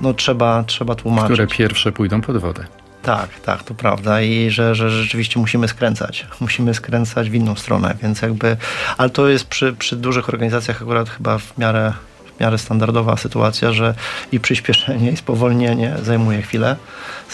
no 0.00 0.14
trzeba, 0.14 0.64
trzeba 0.64 0.94
tłumaczyć. 0.94 1.32
Które 1.32 1.46
pierwsze 1.46 1.92
pójdą 1.92 2.20
pod 2.20 2.36
wodę. 2.36 2.64
Tak, 3.04 3.40
tak, 3.40 3.62
to 3.62 3.74
prawda 3.74 4.20
i 4.20 4.50
że, 4.50 4.74
że 4.74 4.90
rzeczywiście 4.90 5.40
musimy 5.40 5.68
skręcać. 5.68 6.26
Musimy 6.40 6.74
skręcać 6.74 7.30
w 7.30 7.34
inną 7.34 7.54
stronę, 7.54 7.94
więc 8.02 8.22
jakby, 8.22 8.56
ale 8.96 9.10
to 9.10 9.28
jest 9.28 9.46
przy, 9.46 9.72
przy 9.72 9.96
dużych 9.96 10.28
organizacjach 10.28 10.82
akurat 10.82 11.08
chyba 11.10 11.38
w 11.38 11.58
miarę, 11.58 11.92
w 12.36 12.40
miarę 12.40 12.58
standardowa 12.58 13.16
sytuacja, 13.16 13.72
że 13.72 13.94
i 14.32 14.40
przyspieszenie 14.40 15.10
i 15.10 15.16
spowolnienie 15.16 15.94
zajmuje 16.02 16.42
chwilę 16.42 16.76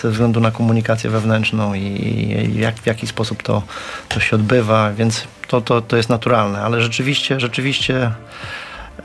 ze 0.03 0.11
względu 0.11 0.41
na 0.41 0.51
komunikację 0.51 1.11
wewnętrzną 1.11 1.75
i, 1.75 2.55
jak, 2.55 2.77
w 2.77 2.87
jaki 2.87 3.07
sposób 3.07 3.43
to, 3.43 3.63
to 4.09 4.21
się 4.21 4.37
odbywa, 4.37 4.93
więc 4.93 5.25
to, 5.49 5.61
to, 5.61 5.81
to 5.81 5.97
jest 5.97 6.09
naturalne, 6.09 6.63
ale 6.63 6.81
rzeczywiście, 6.81 7.41
rzeczywiście 7.41 8.11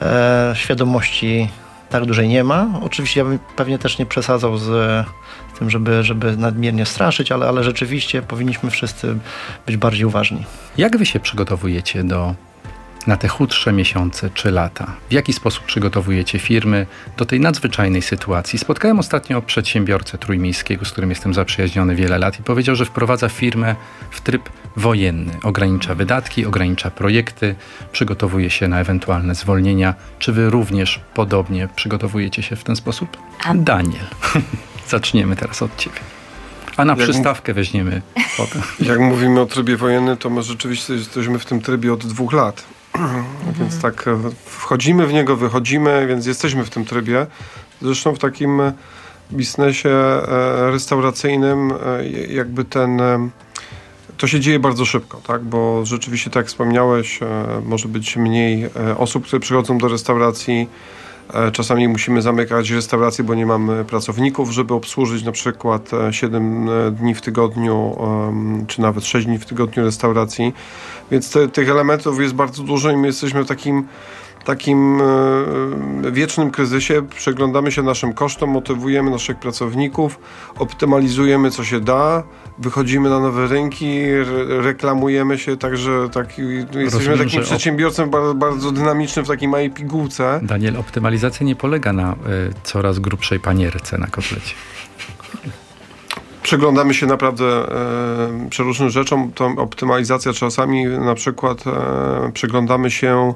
e, 0.01 0.53
świadomości 0.55 1.50
tak 1.89 2.06
dużej 2.06 2.27
nie 2.27 2.44
ma. 2.44 2.68
Oczywiście 2.82 3.20
ja 3.20 3.25
bym 3.25 3.39
pewnie 3.56 3.80
też 3.80 4.00
nie 4.00 4.06
przesadzał 4.06 4.58
z 4.58 5.06
tym, 5.60 5.70
żeby, 5.70 6.04
żeby 6.04 6.38
nadmiernie 6.38 6.86
straszyć, 6.86 7.32
ale, 7.32 7.48
ale 7.48 7.63
rzeczywiście 7.63 8.22
powinniśmy 8.22 8.70
wszyscy 8.70 9.18
być 9.65 9.77
bardziej 9.77 10.06
uważni. 10.06 10.46
Jak 10.77 10.98
wy 10.98 11.06
się 11.06 11.20
przygotowujecie 11.20 12.04
do, 12.04 12.36
na 13.07 13.17
te 13.17 13.27
chudsze 13.27 13.74
miesiące 13.74 14.29
czy 14.29 14.51
lata? 14.51 14.93
W 15.09 15.13
jaki 15.13 15.33
sposób 15.33 15.65
przygotowujecie 15.65 16.39
firmy 16.39 16.88
do 17.17 17.25
tej 17.25 17.39
nadzwyczajnej 17.39 18.01
sytuacji? 18.01 18.59
Spotkałem 18.59 19.00
ostatnio 19.00 19.41
przedsiębiorcę 19.41 20.17
trójmiejskiego, 20.17 20.85
z 20.85 20.91
którym 20.91 21.09
jestem 21.09 21.33
zaprzyjaźniony 21.33 21.95
wiele 21.95 22.19
lat 22.19 22.39
i 22.39 22.43
powiedział, 22.43 22.75
że 22.75 22.85
wprowadza 22.85 23.29
firmę 23.29 23.75
w 24.12 24.21
tryb 24.21 24.50
wojenny. 24.75 25.31
Ogranicza 25.43 25.95
wydatki, 25.95 26.45
ogranicza 26.45 26.91
projekty, 26.91 27.55
przygotowuje 27.91 28.50
się 28.50 28.67
na 28.67 28.79
ewentualne 28.79 29.35
zwolnienia. 29.35 29.93
Czy 30.19 30.31
wy 30.31 30.50
również 30.50 31.00
podobnie 31.13 31.67
przygotowujecie 31.75 32.43
się 32.43 32.55
w 32.55 32.63
ten 32.63 32.75
sposób? 32.75 33.17
Daniel, 33.55 34.05
zaczniemy 34.88 35.35
teraz 35.35 35.62
od 35.62 35.75
ciebie. 35.77 36.00
A 36.77 36.85
na 36.85 36.93
Jak- 36.93 37.03
przystawkę 37.03 37.53
weźmiemy 37.53 38.01
potem. 38.38 38.62
Jak 38.89 39.00
mówimy 39.00 39.39
o 39.39 39.45
trybie 39.45 39.77
wojennym, 39.77 40.17
to 40.17 40.29
my 40.29 40.43
rzeczywiście 40.43 40.93
jesteśmy 40.93 41.39
w 41.39 41.45
tym 41.45 41.62
trybie 41.62 41.93
od 41.93 42.05
dwóch 42.05 42.33
lat. 42.33 42.65
Więc 43.60 43.82
tak 43.82 44.08
e, 44.08 44.20
wchodzimy 44.46 45.08
w 45.08 45.14
niego, 45.14 45.36
wychodzimy, 45.36 46.08
więc 46.08 46.25
jesteśmy 46.25 46.66
w 46.66 46.70
tym 46.70 46.86
trybie. 46.86 47.28
Zresztą 47.82 48.16
w 48.16 48.20
takim 48.20 48.62
biznesie 49.32 49.90
e, 49.90 50.72
restauracyjnym 50.72 51.72
e, 51.72 52.10
jakby 52.34 52.66
ten 52.66 53.02
to 54.18 54.28
się 54.28 54.40
dzieje 54.40 54.60
bardzo 54.60 54.86
szybko, 54.86 55.22
tak? 55.28 55.44
Bo 55.44 55.86
rzeczywiście, 55.86 56.30
tak 56.30 56.36
jak 56.36 56.48
wspomniałeś, 56.48 57.20
może 57.66 57.88
być 57.88 58.18
mniej 58.18 58.70
osób, 58.98 59.25
które 59.25 59.40
przychodzą 59.40 59.78
do 59.78 59.88
restauracji. 59.88 60.68
E, 61.34 61.51
Czasami 61.51 61.88
musimy 61.88 62.22
zamykać 62.22 62.70
restauracje, 62.70 63.24
bo 63.24 63.36
nie 63.36 63.46
mamy 63.46 63.86
pracowników, 63.86 64.51
żeby 64.51 64.74
obsłużyć 64.74 65.24
na 65.24 65.32
przykład 65.32 65.91
7 66.12 66.70
dni 66.91 67.15
w 67.15 67.22
tygodniu, 67.22 67.98
czy 68.67 68.82
nawet 68.82 69.05
6 69.05 69.27
dni 69.27 69.38
w 69.38 69.46
tygodniu 69.46 69.84
restauracji. 69.84 70.53
Więc 71.12 71.32
te, 71.32 71.48
tych 71.48 71.70
elementów 71.70 72.22
jest 72.22 72.34
bardzo 72.34 72.63
dużo 72.63 72.91
i 72.91 72.98
my 72.98 73.08
jesteśmy 73.08 73.44
w 73.44 73.48
takim, 73.48 73.88
takim 74.46 75.02
e, 76.06 76.12
wiecznym 76.12 76.52
kryzysie. 76.52 77.02
Przeglądamy 77.16 77.72
się 77.72 77.84
naszym 77.84 78.14
kosztom, 78.14 78.50
motywujemy 78.50 79.12
naszych 79.12 79.40
pracowników, 79.40 80.20
optymalizujemy 80.60 81.52
co 81.52 81.64
się 81.64 81.80
da, 81.80 82.24
wychodzimy 82.58 83.10
na 83.10 83.20
nowe 83.20 83.48
rynki, 83.48 84.00
re, 84.04 84.62
reklamujemy 84.62 85.38
się, 85.38 85.58
także 85.58 86.10
tak, 86.12 86.38
jesteśmy 86.38 86.84
Rozumiem, 86.84 87.20
takim 87.20 87.42
przedsiębiorcą 87.42 88.10
bardzo, 88.10 88.34
bardzo 88.34 88.72
dynamicznym 88.72 89.25
w 89.25 89.28
takiej 89.28 89.48
małej 89.48 89.70
pigułce. 89.70 90.40
Daniel, 90.44 90.78
optymalizacja 90.78 91.46
nie 91.46 91.56
polega 91.56 91.94
na 91.94 92.14
y, 92.14 92.16
coraz 92.64 93.00
grubszej 93.00 93.40
panierce 93.40 93.98
na 93.98 94.08
kotlecie. 94.08 94.56
Przyglądamy 96.46 96.94
się 96.94 97.06
naprawdę 97.06 97.46
e, 97.46 98.50
przeróżnym 98.50 98.90
rzeczom. 98.90 99.32
To 99.36 99.46
optymalizacja 99.46 100.34
czasami 100.34 100.86
na 100.86 101.16
przykład 101.16 101.68
e, 101.68 102.32
przyglądamy 102.34 102.92
się 102.92 103.34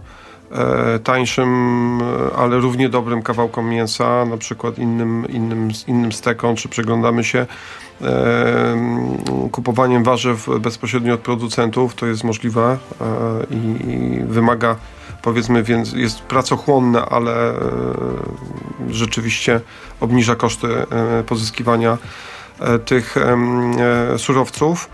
tańszym, 1.04 2.00
e, 2.02 2.36
ale 2.38 2.58
równie 2.58 2.90
dobrym 2.90 3.22
kawałkom 3.22 3.70
mięsa, 3.70 4.26
na 4.26 4.38
przykład 4.38 4.78
innym, 4.78 5.26
innym, 5.30 5.70
innym 5.88 6.12
stekom, 6.12 6.56
czy 6.56 6.70
przyglądamy 6.70 7.24
się 7.24 7.46
e, 8.02 9.48
kupowaniem 9.52 10.04
warzyw 10.04 10.48
bezpośrednio 10.60 11.14
od 11.14 11.20
producentów. 11.20 11.96
To 11.96 12.06
jest 12.06 12.24
możliwe 12.24 12.78
e, 13.02 13.06
i, 13.56 14.22
wymaga 14.24 14.76
powiedzmy, 15.22 15.64
więc 15.64 15.94
jest 15.94 16.20
pracochłonne, 16.22 17.06
ale 17.06 17.50
e, 17.50 17.56
rzeczywiście 18.90 19.62
obniża 20.00 20.36
koszty 20.36 20.68
e, 20.68 21.24
pozyskiwania 21.24 21.98
e, 22.60 22.80
tych 22.80 23.18
e, 23.18 23.38
surowców. 24.18 24.90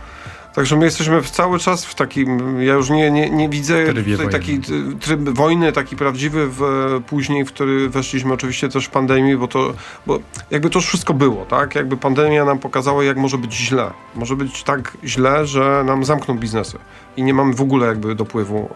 Także 0.56 0.76
my 0.76 0.86
jesteśmy 0.86 1.22
w 1.22 1.30
cały 1.30 1.60
czas 1.60 1.86
w 1.86 1.96
takim, 1.96 2.62
ja 2.62 2.74
już 2.74 2.90
nie, 2.90 3.12
nie, 3.12 3.30
nie 3.30 3.50
widzę 3.50 3.86
Trybie 3.86 4.18
tutaj 4.18 4.30
taki 4.30 4.60
t- 4.60 4.74
tryb 5.00 5.30
wojny, 5.30 5.72
taki 5.72 5.96
prawdziwy 5.96 6.48
w, 6.50 6.62
później, 7.08 7.46
w 7.46 7.48
który 7.48 7.90
weszliśmy 7.90 8.34
oczywiście 8.34 8.70
też 8.70 8.86
w 8.86 8.90
pandemii, 8.90 9.38
bo 9.38 9.48
to, 9.48 9.74
bo 10.08 10.20
jakby 10.52 10.70
to 10.70 10.80
już 10.80 10.88
wszystko 10.88 11.14
było, 11.14 11.46
tak? 11.46 11.76
Jakby 11.76 11.98
pandemia 11.98 12.46
nam 12.46 12.60
pokazała, 12.60 13.04
jak 13.04 13.18
może 13.18 13.38
być 13.38 13.54
źle. 13.54 13.92
Może 14.16 14.36
być 14.36 14.64
tak 14.64 14.98
źle, 15.04 15.46
że 15.46 15.84
nam 15.86 16.06
zamkną 16.06 16.38
biznesy 16.38 16.78
i 17.18 17.24
nie 17.24 17.34
mamy 17.34 17.54
w 17.54 17.62
ogóle 17.62 17.88
jakby 17.88 18.16
dopływu, 18.16 18.70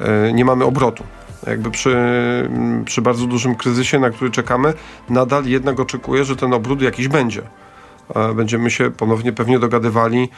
e, 0.00 0.26
e, 0.28 0.32
nie 0.32 0.44
mamy 0.44 0.64
obrotu. 0.64 1.04
Jakby 1.46 1.70
przy, 1.70 1.96
przy 2.84 3.02
bardzo 3.02 3.26
dużym 3.26 3.54
kryzysie, 3.54 3.98
na 3.98 4.10
który 4.10 4.30
czekamy, 4.30 4.74
nadal 5.10 5.44
jednak 5.44 5.80
oczekuję, 5.80 6.24
że 6.24 6.36
ten 6.36 6.54
obrót 6.54 6.82
jakiś 6.82 7.08
będzie. 7.08 7.42
Będziemy 8.34 8.70
się 8.70 8.90
ponownie 8.90 9.32
pewnie 9.32 9.58
dogadywali 9.58 10.28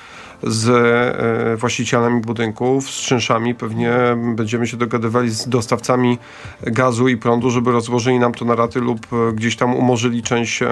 z 0.42 0.68
e, 0.68 1.56
właścicielami 1.56 2.20
budynków, 2.20 2.90
z 2.90 3.00
czynszami, 3.00 3.54
pewnie 3.54 3.92
będziemy 4.34 4.66
się 4.66 4.76
dogadywali 4.76 5.30
z 5.30 5.48
dostawcami 5.48 6.18
gazu 6.62 7.08
i 7.08 7.16
prądu, 7.16 7.50
żeby 7.50 7.72
rozłożyli 7.72 8.18
nam 8.18 8.34
to 8.34 8.44
na 8.44 8.54
raty 8.54 8.80
lub 8.80 9.06
e, 9.12 9.32
gdzieś 9.32 9.56
tam 9.56 9.74
umorzyli 9.74 10.22
część, 10.22 10.62
e, 10.62 10.68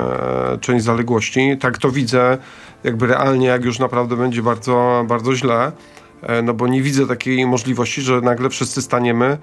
część 0.60 0.84
zaległości. 0.84 1.56
Tak 1.60 1.78
to 1.78 1.90
widzę 1.90 2.38
jakby 2.84 3.06
realnie, 3.06 3.46
jak 3.46 3.64
już 3.64 3.78
naprawdę 3.78 4.16
będzie 4.16 4.42
bardzo, 4.42 5.04
bardzo 5.08 5.36
źle, 5.36 5.72
no 6.42 6.54
bo 6.54 6.68
nie 6.68 6.82
widzę 6.82 7.06
takiej 7.06 7.46
możliwości, 7.46 8.02
że 8.02 8.20
nagle 8.20 8.50
wszyscy 8.50 8.82
staniemy 8.82 9.38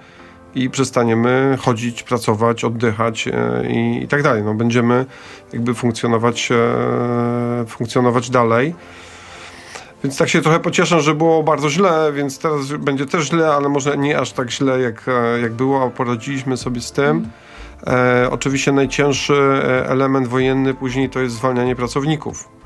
i 0.55 0.69
przestaniemy 0.69 1.57
chodzić, 1.61 2.03
pracować, 2.03 2.63
oddychać 2.63 3.27
e, 3.27 3.31
i, 3.71 4.03
i 4.03 4.07
tak 4.07 4.23
dalej. 4.23 4.43
No, 4.43 4.53
będziemy 4.53 5.05
jakby 5.53 5.73
funkcjonować, 5.73 6.49
e, 6.51 7.65
funkcjonować 7.67 8.29
dalej. 8.29 8.75
Więc 10.03 10.17
tak 10.17 10.29
się 10.29 10.41
trochę 10.41 10.59
pocieszę, 10.59 11.01
że 11.01 11.15
było 11.15 11.43
bardzo 11.43 11.69
źle, 11.69 12.11
więc 12.13 12.39
teraz 12.39 12.71
będzie 12.71 13.05
też 13.05 13.25
źle, 13.25 13.47
ale 13.47 13.69
może 13.69 13.97
nie 13.97 14.19
aż 14.19 14.31
tak 14.31 14.51
źle, 14.51 14.79
jak, 14.79 15.07
e, 15.07 15.39
jak 15.41 15.53
było, 15.53 15.83
a 15.83 15.89
poradziliśmy 15.89 16.57
sobie 16.57 16.81
z 16.81 16.91
tym. 16.91 17.27
E, 17.87 18.27
oczywiście 18.31 18.71
najcięższy 18.71 19.61
element 19.85 20.27
wojenny 20.27 20.73
później 20.73 21.09
to 21.09 21.19
jest 21.19 21.35
zwalnianie 21.35 21.75
pracowników. 21.75 22.60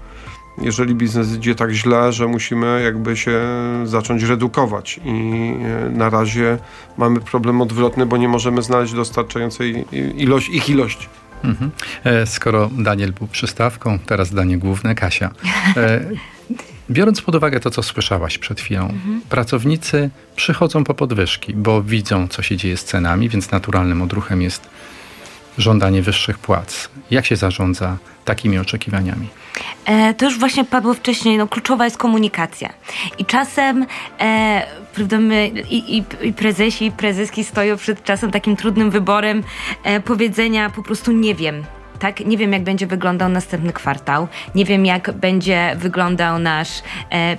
Jeżeli 0.61 0.95
biznes 0.95 1.35
idzie 1.35 1.55
tak 1.55 1.71
źle, 1.71 2.13
że 2.13 2.27
musimy 2.27 2.81
jakby 2.83 3.17
się 3.17 3.41
zacząć 3.83 4.23
redukować 4.23 4.99
i 5.05 5.09
e, 5.09 5.89
na 5.89 6.09
razie 6.09 6.57
mamy 6.97 7.19
problem 7.19 7.61
odwrotny, 7.61 8.05
bo 8.05 8.17
nie 8.17 8.27
możemy 8.27 8.61
znaleźć 8.61 8.93
dostarczającej 8.93 9.85
ilość, 10.17 10.49
ich 10.49 10.69
ilości. 10.69 11.07
Mhm. 11.43 11.71
Skoro 12.25 12.69
Daniel 12.77 13.13
był 13.13 13.27
przystawką, 13.27 13.99
teraz 13.99 14.33
danie 14.33 14.57
główne, 14.57 14.95
Kasia. 14.95 15.31
Biorąc 16.89 17.21
pod 17.21 17.35
uwagę 17.35 17.59
to, 17.59 17.71
co 17.71 17.83
słyszałaś 17.83 18.37
przed 18.37 18.61
chwilą, 18.61 18.81
mhm. 18.81 19.21
pracownicy 19.29 20.09
przychodzą 20.35 20.83
po 20.83 20.93
podwyżki, 20.93 21.53
bo 21.53 21.83
widzą, 21.83 22.27
co 22.27 22.41
się 22.41 22.57
dzieje 22.57 22.77
z 22.77 22.83
cenami, 22.83 23.29
więc 23.29 23.51
naturalnym 23.51 24.01
odruchem 24.01 24.41
jest 24.41 24.69
żądanie 25.57 26.01
wyższych 26.01 26.39
płac. 26.39 26.89
Jak 27.11 27.25
się 27.25 27.35
zarządza 27.35 27.97
takimi 28.25 28.59
oczekiwaniami? 28.59 29.27
E, 29.85 30.13
to 30.13 30.25
już 30.25 30.39
właśnie 30.39 30.65
padło 30.65 30.93
wcześniej, 30.93 31.37
no, 31.37 31.47
kluczowa 31.47 31.85
jest 31.85 31.97
komunikacja. 31.97 32.69
I 33.17 33.25
czasem 33.25 33.85
e, 34.19 34.65
prawda, 34.93 35.19
my, 35.19 35.47
i, 35.47 35.97
i, 35.97 36.03
i, 36.21 36.33
prezesi, 36.33 36.85
i 36.85 36.91
prezeski 36.91 37.43
stoją 37.43 37.77
przed 37.77 38.03
czasem 38.03 38.31
takim 38.31 38.55
trudnym 38.55 38.91
wyborem 38.91 39.43
e, 39.83 39.99
powiedzenia 39.99 40.69
po 40.69 40.83
prostu 40.83 41.11
nie 41.11 41.35
wiem 41.35 41.63
tak? 41.99 42.25
Nie 42.25 42.37
wiem, 42.37 42.53
jak 42.53 42.63
będzie 42.63 42.87
wyglądał 42.87 43.29
następny 43.29 43.73
kwartał, 43.73 44.27
nie 44.55 44.65
wiem, 44.65 44.85
jak 44.85 45.11
będzie 45.11 45.75
wyglądał 45.77 46.39
nasz 46.39 46.69
e, 47.09 47.37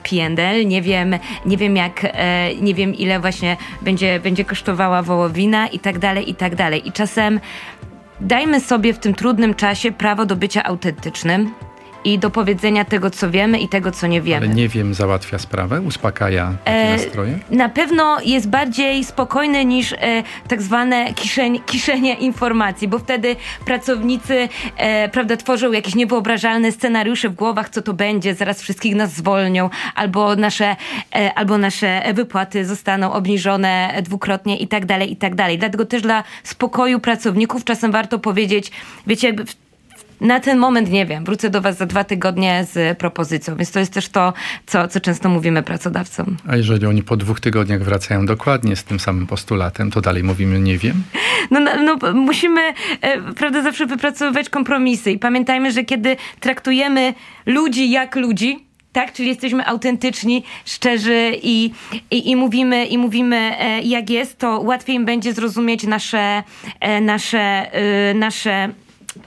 nie 0.65 0.83
wiem, 0.83 1.15
nie 1.47 1.57
wiem, 1.57 1.77
jak, 1.77 2.01
e, 2.05 2.55
nie 2.55 2.75
wiem, 2.75 2.95
ile 2.95 3.21
właśnie 3.21 3.57
będzie, 3.83 4.21
będzie 4.21 4.45
kosztowała 4.45 5.03
wołowina 5.03 5.69
i 5.69 5.79
tak 5.79 5.99
dalej, 5.99 6.31
i 6.31 6.35
tak 6.35 6.55
dalej. 6.55 6.89
I 6.89 6.93
czasem 6.93 7.41
dajmy 8.21 8.61
sobie 8.61 8.95
w 8.95 8.99
tym 8.99 9.15
trudnym 9.15 9.55
czasie 9.55 9.93
prawo 9.93 10.27
do 10.27 10.37
bycia 10.37 10.65
autentycznym, 10.65 11.55
i 12.07 12.19
do 12.19 12.31
powiedzenia 12.31 12.85
tego, 12.85 13.11
co 13.11 13.31
wiemy 13.31 13.59
i 13.59 13.69
tego, 13.69 13.93
co 13.93 14.07
nie 14.07 14.23
wiemy. 14.23 14.47
Ale 14.47 14.55
nie 14.55 14.69
wiem, 14.69 14.95
załatwia 14.95 15.39
sprawę, 15.39 15.81
uspokaja 15.81 16.53
takie 16.65 16.79
e, 16.79 16.93
nastroje? 16.97 17.39
Na 17.51 17.69
pewno 17.69 18.21
jest 18.25 18.49
bardziej 18.49 19.05
spokojny 19.05 19.65
niż 19.65 19.93
e, 19.93 20.23
tak 20.49 20.63
zwane 20.63 21.15
kiszeń, 21.15 21.61
kiszenie 21.67 22.15
informacji, 22.15 22.89
bo 22.89 22.99
wtedy 22.99 23.37
pracownicy 23.65 24.49
e, 24.77 25.09
prawda, 25.09 25.37
tworzą 25.37 25.73
jakieś 25.73 25.95
niewyobrażalne 25.95 26.73
scenariusze 26.73 27.29
w 27.29 27.35
głowach, 27.35 27.69
co 27.69 27.83
to 27.83 27.93
będzie, 27.93 28.35
zaraz 28.35 28.63
wszystkich 28.63 28.95
nas 28.95 29.13
zwolnią, 29.13 29.71
albo 29.95 30.37
nasze, 30.37 30.77
e, 31.17 31.35
albo 31.35 31.59
nasze 31.59 32.03
wypłaty 32.15 32.65
zostaną 32.65 33.13
obniżone 33.13 34.03
dwukrotnie 34.03 34.57
i 34.57 34.69
tak 34.69 34.87
dalej, 34.87 35.13
i 35.13 35.17
tak 35.17 35.35
dalej. 35.35 35.59
Dlatego 35.59 35.87
też 35.87 36.03
dla 36.03 36.25
spokoju 36.43 37.01
pracowników 37.01 37.65
czasem 37.65 37.93
warto 37.93 38.19
powiedzieć, 38.19 38.71
wiecie, 39.07 39.27
jakby 39.27 39.45
na 40.21 40.41
ten 40.41 40.59
moment 40.59 40.91
nie 40.91 41.07
wiem, 41.07 41.25
wrócę 41.25 41.51
do 41.51 41.61
Was 41.61 41.77
za 41.77 41.87
dwa 41.87 42.05
tygodnie 42.05 42.67
z 42.73 42.99
propozycją, 42.99 43.57
więc 43.57 43.71
to 43.71 43.79
jest 43.79 43.93
też 43.93 44.09
to, 44.09 44.33
co, 44.67 44.89
co 44.89 45.01
często 45.01 45.29
mówimy 45.29 45.63
pracodawcom. 45.63 46.37
A 46.49 46.57
jeżeli 46.57 46.87
oni 46.87 47.03
po 47.03 47.17
dwóch 47.17 47.41
tygodniach 47.41 47.83
wracają 47.83 48.27
dokładnie 48.27 48.77
z 48.77 48.85
tym 48.85 49.01
samym 49.01 49.27
postulatem, 49.27 49.91
to 49.91 50.01
dalej 50.01 50.25
mówimy 50.25 50.61
nie 50.61 50.79
wiem? 50.79 51.03
No, 51.51 51.61
no, 51.61 51.83
no 51.83 52.13
musimy, 52.15 52.61
e, 53.01 53.33
prawda, 53.33 53.63
zawsze 53.63 53.87
wypracowywać 53.87 54.49
kompromisy 54.49 55.11
i 55.11 55.19
pamiętajmy, 55.19 55.73
że 55.73 55.85
kiedy 55.85 56.17
traktujemy 56.41 57.15
ludzi 57.47 57.91
jak 57.91 58.17
ludzi, 58.17 58.67
tak? 58.93 59.13
Czyli 59.13 59.29
jesteśmy 59.29 59.67
autentyczni, 59.67 60.45
szczerzy 60.65 61.33
i, 61.43 61.71
i, 62.11 62.31
i, 62.31 62.37
mówimy, 62.37 62.87
i 62.87 62.99
mówimy 62.99 63.37
e, 63.37 63.81
jak 63.83 64.11
jest, 64.11 64.39
to 64.39 64.61
łatwiej 64.61 64.97
im 64.97 65.05
będzie 65.05 65.33
zrozumieć 65.33 65.85
nasze, 65.85 66.43
e, 66.81 67.01
nasze, 67.01 67.71
nasze 68.15 68.69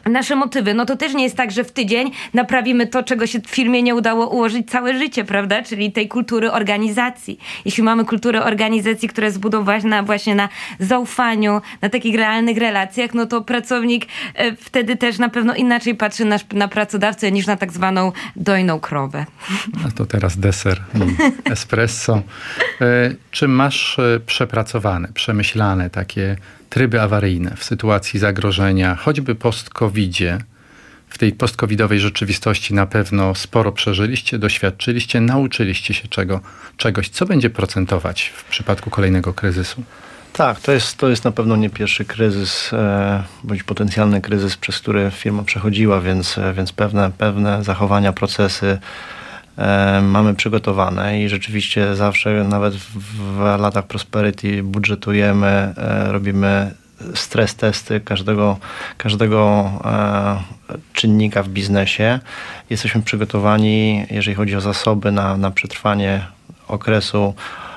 nasze 0.05 0.35
motywy. 0.35 0.73
No 0.73 0.85
to 0.85 0.95
też 0.95 1.13
nie 1.13 1.23
jest 1.23 1.35
tak, 1.35 1.51
że 1.51 1.63
w 1.63 1.71
tydzień 1.71 2.11
naprawimy 2.33 2.87
to, 2.87 3.03
czego 3.03 3.27
się 3.27 3.39
w 3.39 3.47
firmie 3.47 3.83
nie 3.83 3.95
udało 3.95 4.27
ułożyć 4.27 4.69
całe 4.69 4.97
życie, 4.97 5.23
prawda? 5.23 5.63
Czyli 5.63 5.91
tej 5.91 6.07
kultury 6.07 6.51
organizacji. 6.51 7.39
Jeśli 7.65 7.83
mamy 7.83 8.05
kulturę 8.05 8.43
organizacji, 8.43 9.09
która 9.09 9.25
jest 9.25 9.35
zbudowana 9.35 10.03
właśnie 10.03 10.35
na 10.35 10.49
zaufaniu, 10.79 11.61
na 11.81 11.89
takich 11.89 12.15
realnych 12.15 12.57
relacjach, 12.57 13.13
no 13.13 13.25
to 13.25 13.41
pracownik 13.41 14.05
e, 14.35 14.55
wtedy 14.55 14.95
też 14.95 15.17
na 15.17 15.29
pewno 15.29 15.55
inaczej 15.55 15.95
patrzy 15.95 16.25
na, 16.25 16.37
na 16.53 16.67
pracodawcę 16.67 17.31
niż 17.31 17.47
na 17.47 17.57
tak 17.57 17.71
zwaną 17.71 18.11
dojną 18.35 18.79
krowę. 18.79 19.25
No 19.83 19.91
to 19.95 20.05
teraz 20.05 20.37
deser 20.37 20.81
espresso. 21.51 22.21
E, 22.81 23.15
czy 23.31 23.47
masz 23.47 23.99
e, 23.99 24.19
przepracowane, 24.25 25.07
przemyślane 25.13 25.89
takie 25.89 26.35
tryby 26.69 27.01
awaryjne 27.01 27.55
w 27.55 27.63
sytuacji 27.63 28.19
zagrożenia, 28.19 28.95
choćby 28.95 29.35
post-covidzie, 29.35 30.37
w 31.09 31.17
tej 31.17 31.33
post-covidowej 31.33 31.99
rzeczywistości 31.99 32.73
na 32.73 32.85
pewno 32.85 33.35
sporo 33.35 33.71
przeżyliście, 33.71 34.39
doświadczyliście, 34.39 35.21
nauczyliście 35.21 35.93
się 35.93 36.07
czego, 36.07 36.39
czegoś. 36.77 37.09
Co 37.09 37.25
będzie 37.25 37.49
procentować 37.49 38.33
w 38.35 38.43
przypadku 38.43 38.89
kolejnego 38.89 39.33
kryzysu? 39.33 39.83
Tak, 40.33 40.59
to 40.59 40.71
jest, 40.71 40.97
to 40.97 41.09
jest 41.09 41.23
na 41.23 41.31
pewno 41.31 41.55
nie 41.55 41.69
pierwszy 41.69 42.05
kryzys, 42.05 42.73
e, 42.73 43.23
bądź 43.43 43.63
potencjalny 43.63 44.21
kryzys, 44.21 44.57
przez 44.57 44.79
który 44.79 45.11
firma 45.11 45.43
przechodziła, 45.43 46.01
więc, 46.01 46.37
e, 46.37 46.53
więc 46.53 46.71
pewne, 46.71 47.11
pewne 47.17 47.63
zachowania, 47.63 48.13
procesy 48.13 48.79
mamy 50.01 50.35
przygotowane 50.35 51.21
i 51.21 51.29
rzeczywiście 51.29 51.95
zawsze, 51.95 52.43
nawet 52.43 52.75
w, 52.75 52.99
w 53.37 53.39
latach 53.59 53.87
prosperity, 53.87 54.63
budżetujemy, 54.63 55.47
e, 55.47 56.11
robimy 56.11 56.73
stres 57.15 57.55
testy 57.55 57.99
każdego, 57.99 58.57
każdego 58.97 59.71
e, 59.85 60.39
czynnika 60.93 61.43
w 61.43 61.49
biznesie. 61.49 62.19
Jesteśmy 62.69 63.01
przygotowani, 63.01 64.05
jeżeli 64.11 64.35
chodzi 64.35 64.55
o 64.55 64.61
zasoby 64.61 65.11
na, 65.11 65.37
na 65.37 65.51
przetrwanie 65.51 66.25
okresu 66.67 67.33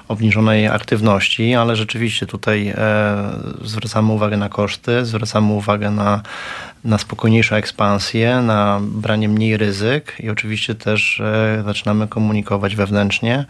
obniżonej 0.09 0.67
aktywności, 0.67 1.55
ale 1.55 1.77
rzeczywiście 1.77 2.27
tutaj 2.27 2.69
e, 2.69 2.75
zwracamy 3.65 4.12
uwagę 4.12 4.37
na 4.37 4.49
koszty, 4.49 5.05
zwracamy 5.05 5.53
uwagę 5.53 5.91
na, 5.91 6.23
na 6.85 6.99
spokojniejszą 6.99 7.57
ekspansję, 7.57 8.37
na 8.37 8.81
branie 8.83 9.29
mniej 9.29 9.57
ryzyk 9.57 10.15
i 10.21 10.31
oczywiście 10.31 10.75
też 10.75 11.21
e, 11.21 11.62
zaczynamy 11.67 12.09
komunikować 12.09 12.77
wewnętrznie 12.77 13.45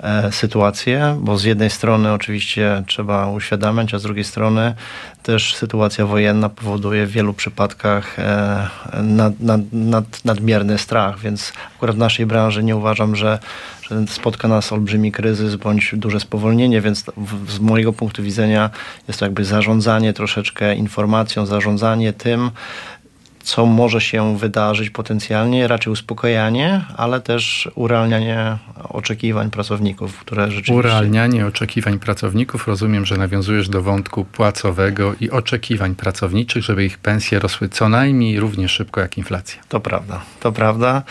e, 0.00 0.32
sytuację, 0.32 1.18
bo 1.20 1.38
z 1.38 1.44
jednej 1.44 1.70
strony 1.70 2.12
oczywiście 2.12 2.82
trzeba 2.86 3.26
uświadamiać, 3.26 3.94
a 3.94 3.98
z 3.98 4.02
drugiej 4.02 4.24
strony 4.24 4.74
też 5.22 5.54
sytuacja 5.54 6.06
wojenna 6.06 6.48
powoduje 6.48 7.06
w 7.06 7.10
wielu 7.10 7.34
przypadkach 7.34 8.16
nad, 9.02 9.40
nad, 9.40 9.60
nad, 9.72 10.24
nadmierny 10.24 10.78
strach, 10.78 11.18
więc 11.18 11.52
akurat 11.76 11.96
w 11.96 11.98
naszej 11.98 12.26
branży 12.26 12.64
nie 12.64 12.76
uważam, 12.76 13.16
że 13.16 13.38
że 13.90 14.06
spotka 14.06 14.48
nas 14.48 14.72
olbrzymi 14.72 15.12
kryzys 15.12 15.56
bądź 15.56 15.83
duże 15.92 16.20
spowolnienie, 16.20 16.80
więc 16.80 17.04
z 17.48 17.58
mojego 17.60 17.92
punktu 17.92 18.22
widzenia 18.22 18.70
jest 19.08 19.20
to 19.20 19.26
jakby 19.26 19.44
zarządzanie 19.44 20.12
troszeczkę 20.12 20.74
informacją, 20.74 21.46
zarządzanie 21.46 22.12
tym, 22.12 22.50
co 23.44 23.66
może 23.66 24.00
się 24.00 24.38
wydarzyć 24.38 24.90
potencjalnie, 24.90 25.68
raczej 25.68 25.92
uspokajanie, 25.92 26.84
ale 26.96 27.20
też 27.20 27.70
urealnianie 27.74 28.56
oczekiwań 28.88 29.50
pracowników, 29.50 30.18
które 30.18 30.46
rzeczywiście... 30.50 30.74
Urealnianie 30.74 31.46
oczekiwań 31.46 31.98
pracowników, 31.98 32.66
rozumiem, 32.68 33.06
że 33.06 33.16
nawiązujesz 33.16 33.68
do 33.68 33.82
wątku 33.82 34.24
płacowego 34.24 35.14
i 35.20 35.30
oczekiwań 35.30 35.94
pracowniczych, 35.94 36.64
żeby 36.64 36.84
ich 36.84 36.98
pensje 36.98 37.38
rosły 37.38 37.68
co 37.68 37.88
najmniej 37.88 38.40
równie 38.40 38.68
szybko 38.68 39.00
jak 39.00 39.18
inflacja. 39.18 39.62
To 39.68 39.80
prawda, 39.80 40.20
to 40.40 40.52
prawda. 40.52 41.02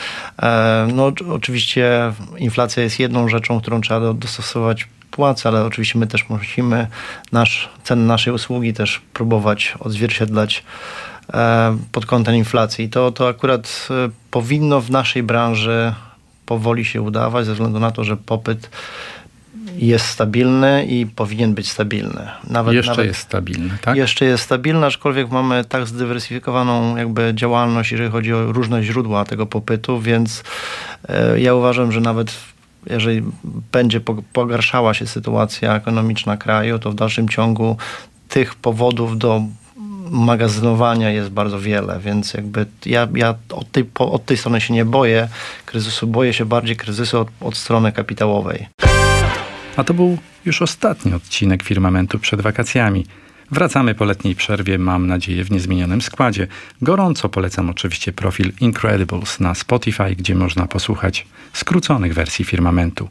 E, 0.42 0.88
no 0.94 1.12
oczywiście 1.30 2.14
inflacja 2.38 2.84
jest 2.84 3.00
jedną 3.00 3.30
rzeczą, 3.30 3.62
którą 3.62 3.82
trzeba 3.82 4.14
dostosować 4.14 4.88
płac, 5.12 5.46
ale 5.46 5.66
oczywiście 5.66 6.00
my 6.00 6.08
też 6.08 6.30
musimy 6.30 6.88
nasz, 7.32 7.70
cen 7.84 8.08
naszej 8.08 8.34
usługi 8.34 8.74
też 8.74 9.02
próbować 9.14 9.74
odzwierciedlać 9.80 10.64
pod 11.92 12.06
kątem 12.06 12.36
inflacji. 12.36 12.90
To, 12.90 13.12
to 13.12 13.28
akurat 13.28 13.88
e, 13.90 14.10
powinno 14.32 14.82
w 14.82 14.92
naszej 14.92 15.24
branży 15.24 15.94
powoli 16.46 16.86
się 16.86 17.02
udawać, 17.02 17.46
ze 17.46 17.54
względu 17.54 17.80
na 17.80 17.92
to, 17.92 18.04
że 18.04 18.18
popyt 18.18 18.70
jest 19.78 20.06
stabilny 20.06 20.86
i 20.86 21.06
powinien 21.06 21.54
być 21.54 21.72
stabilny. 21.72 22.28
Nawet, 22.50 22.74
jeszcze 22.74 22.92
nawet 22.92 23.06
jest 23.06 23.20
stabilny, 23.20 23.78
tak? 23.82 23.96
Jeszcze 23.96 24.26
jest 24.26 24.44
stabilny, 24.44 24.86
aczkolwiek 24.86 25.30
mamy 25.30 25.66
tak 25.66 25.88
zdywersyfikowaną 25.88 26.98
jakby 26.98 27.32
działalność, 27.36 27.92
jeżeli 27.92 28.10
chodzi 28.10 28.34
o 28.34 28.52
różne 28.52 28.84
źródła 28.84 29.26
tego 29.26 29.46
popytu, 29.46 30.00
więc 30.00 30.44
e, 31.10 31.40
ja 31.40 31.54
uważam, 31.54 31.92
że 31.92 32.02
nawet 32.02 32.34
jeżeli 32.90 33.24
będzie 33.72 34.02
pogarszała 34.34 34.94
się 34.94 35.08
sytuacja 35.08 35.76
ekonomiczna 35.76 36.38
kraju, 36.38 36.80
to 36.80 36.92
w 36.92 36.96
dalszym 36.96 37.30
ciągu 37.30 37.78
tych 38.30 38.56
powodów 38.56 39.18
do 39.18 39.44
magazynowania 40.12 41.10
jest 41.10 41.30
bardzo 41.30 41.60
wiele, 41.60 42.00
więc 42.00 42.34
jakby 42.34 42.66
ja, 42.86 43.08
ja 43.16 43.36
od, 43.50 43.72
tej, 43.72 43.86
od 44.00 44.26
tej 44.26 44.38
strony 44.38 44.62
się 44.62 44.74
nie 44.74 44.86
boję 44.86 45.28
kryzysu, 45.66 46.08
boję 46.08 46.34
się 46.34 46.46
bardziej 46.46 46.76
kryzysu 46.76 47.20
od, 47.20 47.28
od 47.42 47.58
strony 47.58 47.92
kapitałowej. 47.92 48.68
A 49.78 49.84
to 49.84 49.94
był 49.94 50.18
już 50.46 50.62
ostatni 50.62 51.14
odcinek 51.14 51.64
Firmamentu 51.64 52.20
przed 52.20 52.42
wakacjami. 52.42 53.06
Wracamy 53.52 53.96
po 53.96 54.06
letniej 54.06 54.36
przerwie, 54.36 54.78
mam 54.78 55.08
nadzieję, 55.08 55.44
w 55.44 55.52
niezmienionym 55.52 56.02
składzie. 56.02 56.48
Gorąco 56.82 57.30
polecam 57.30 57.70
oczywiście 57.70 58.14
profil 58.14 58.52
Incredibles 58.62 59.40
na 59.40 59.56
Spotify, 59.56 60.16
gdzie 60.16 60.36
można 60.36 60.66
posłuchać 60.68 61.28
skróconych 61.54 62.14
wersji 62.14 62.46
Firmamentu. 62.46 63.10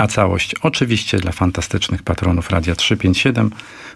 A 0.00 0.06
całość 0.06 0.54
oczywiście 0.62 1.18
dla 1.18 1.32
fantastycznych 1.32 2.02
patronów 2.02 2.50
Radia 2.50 2.74
357 2.74 3.50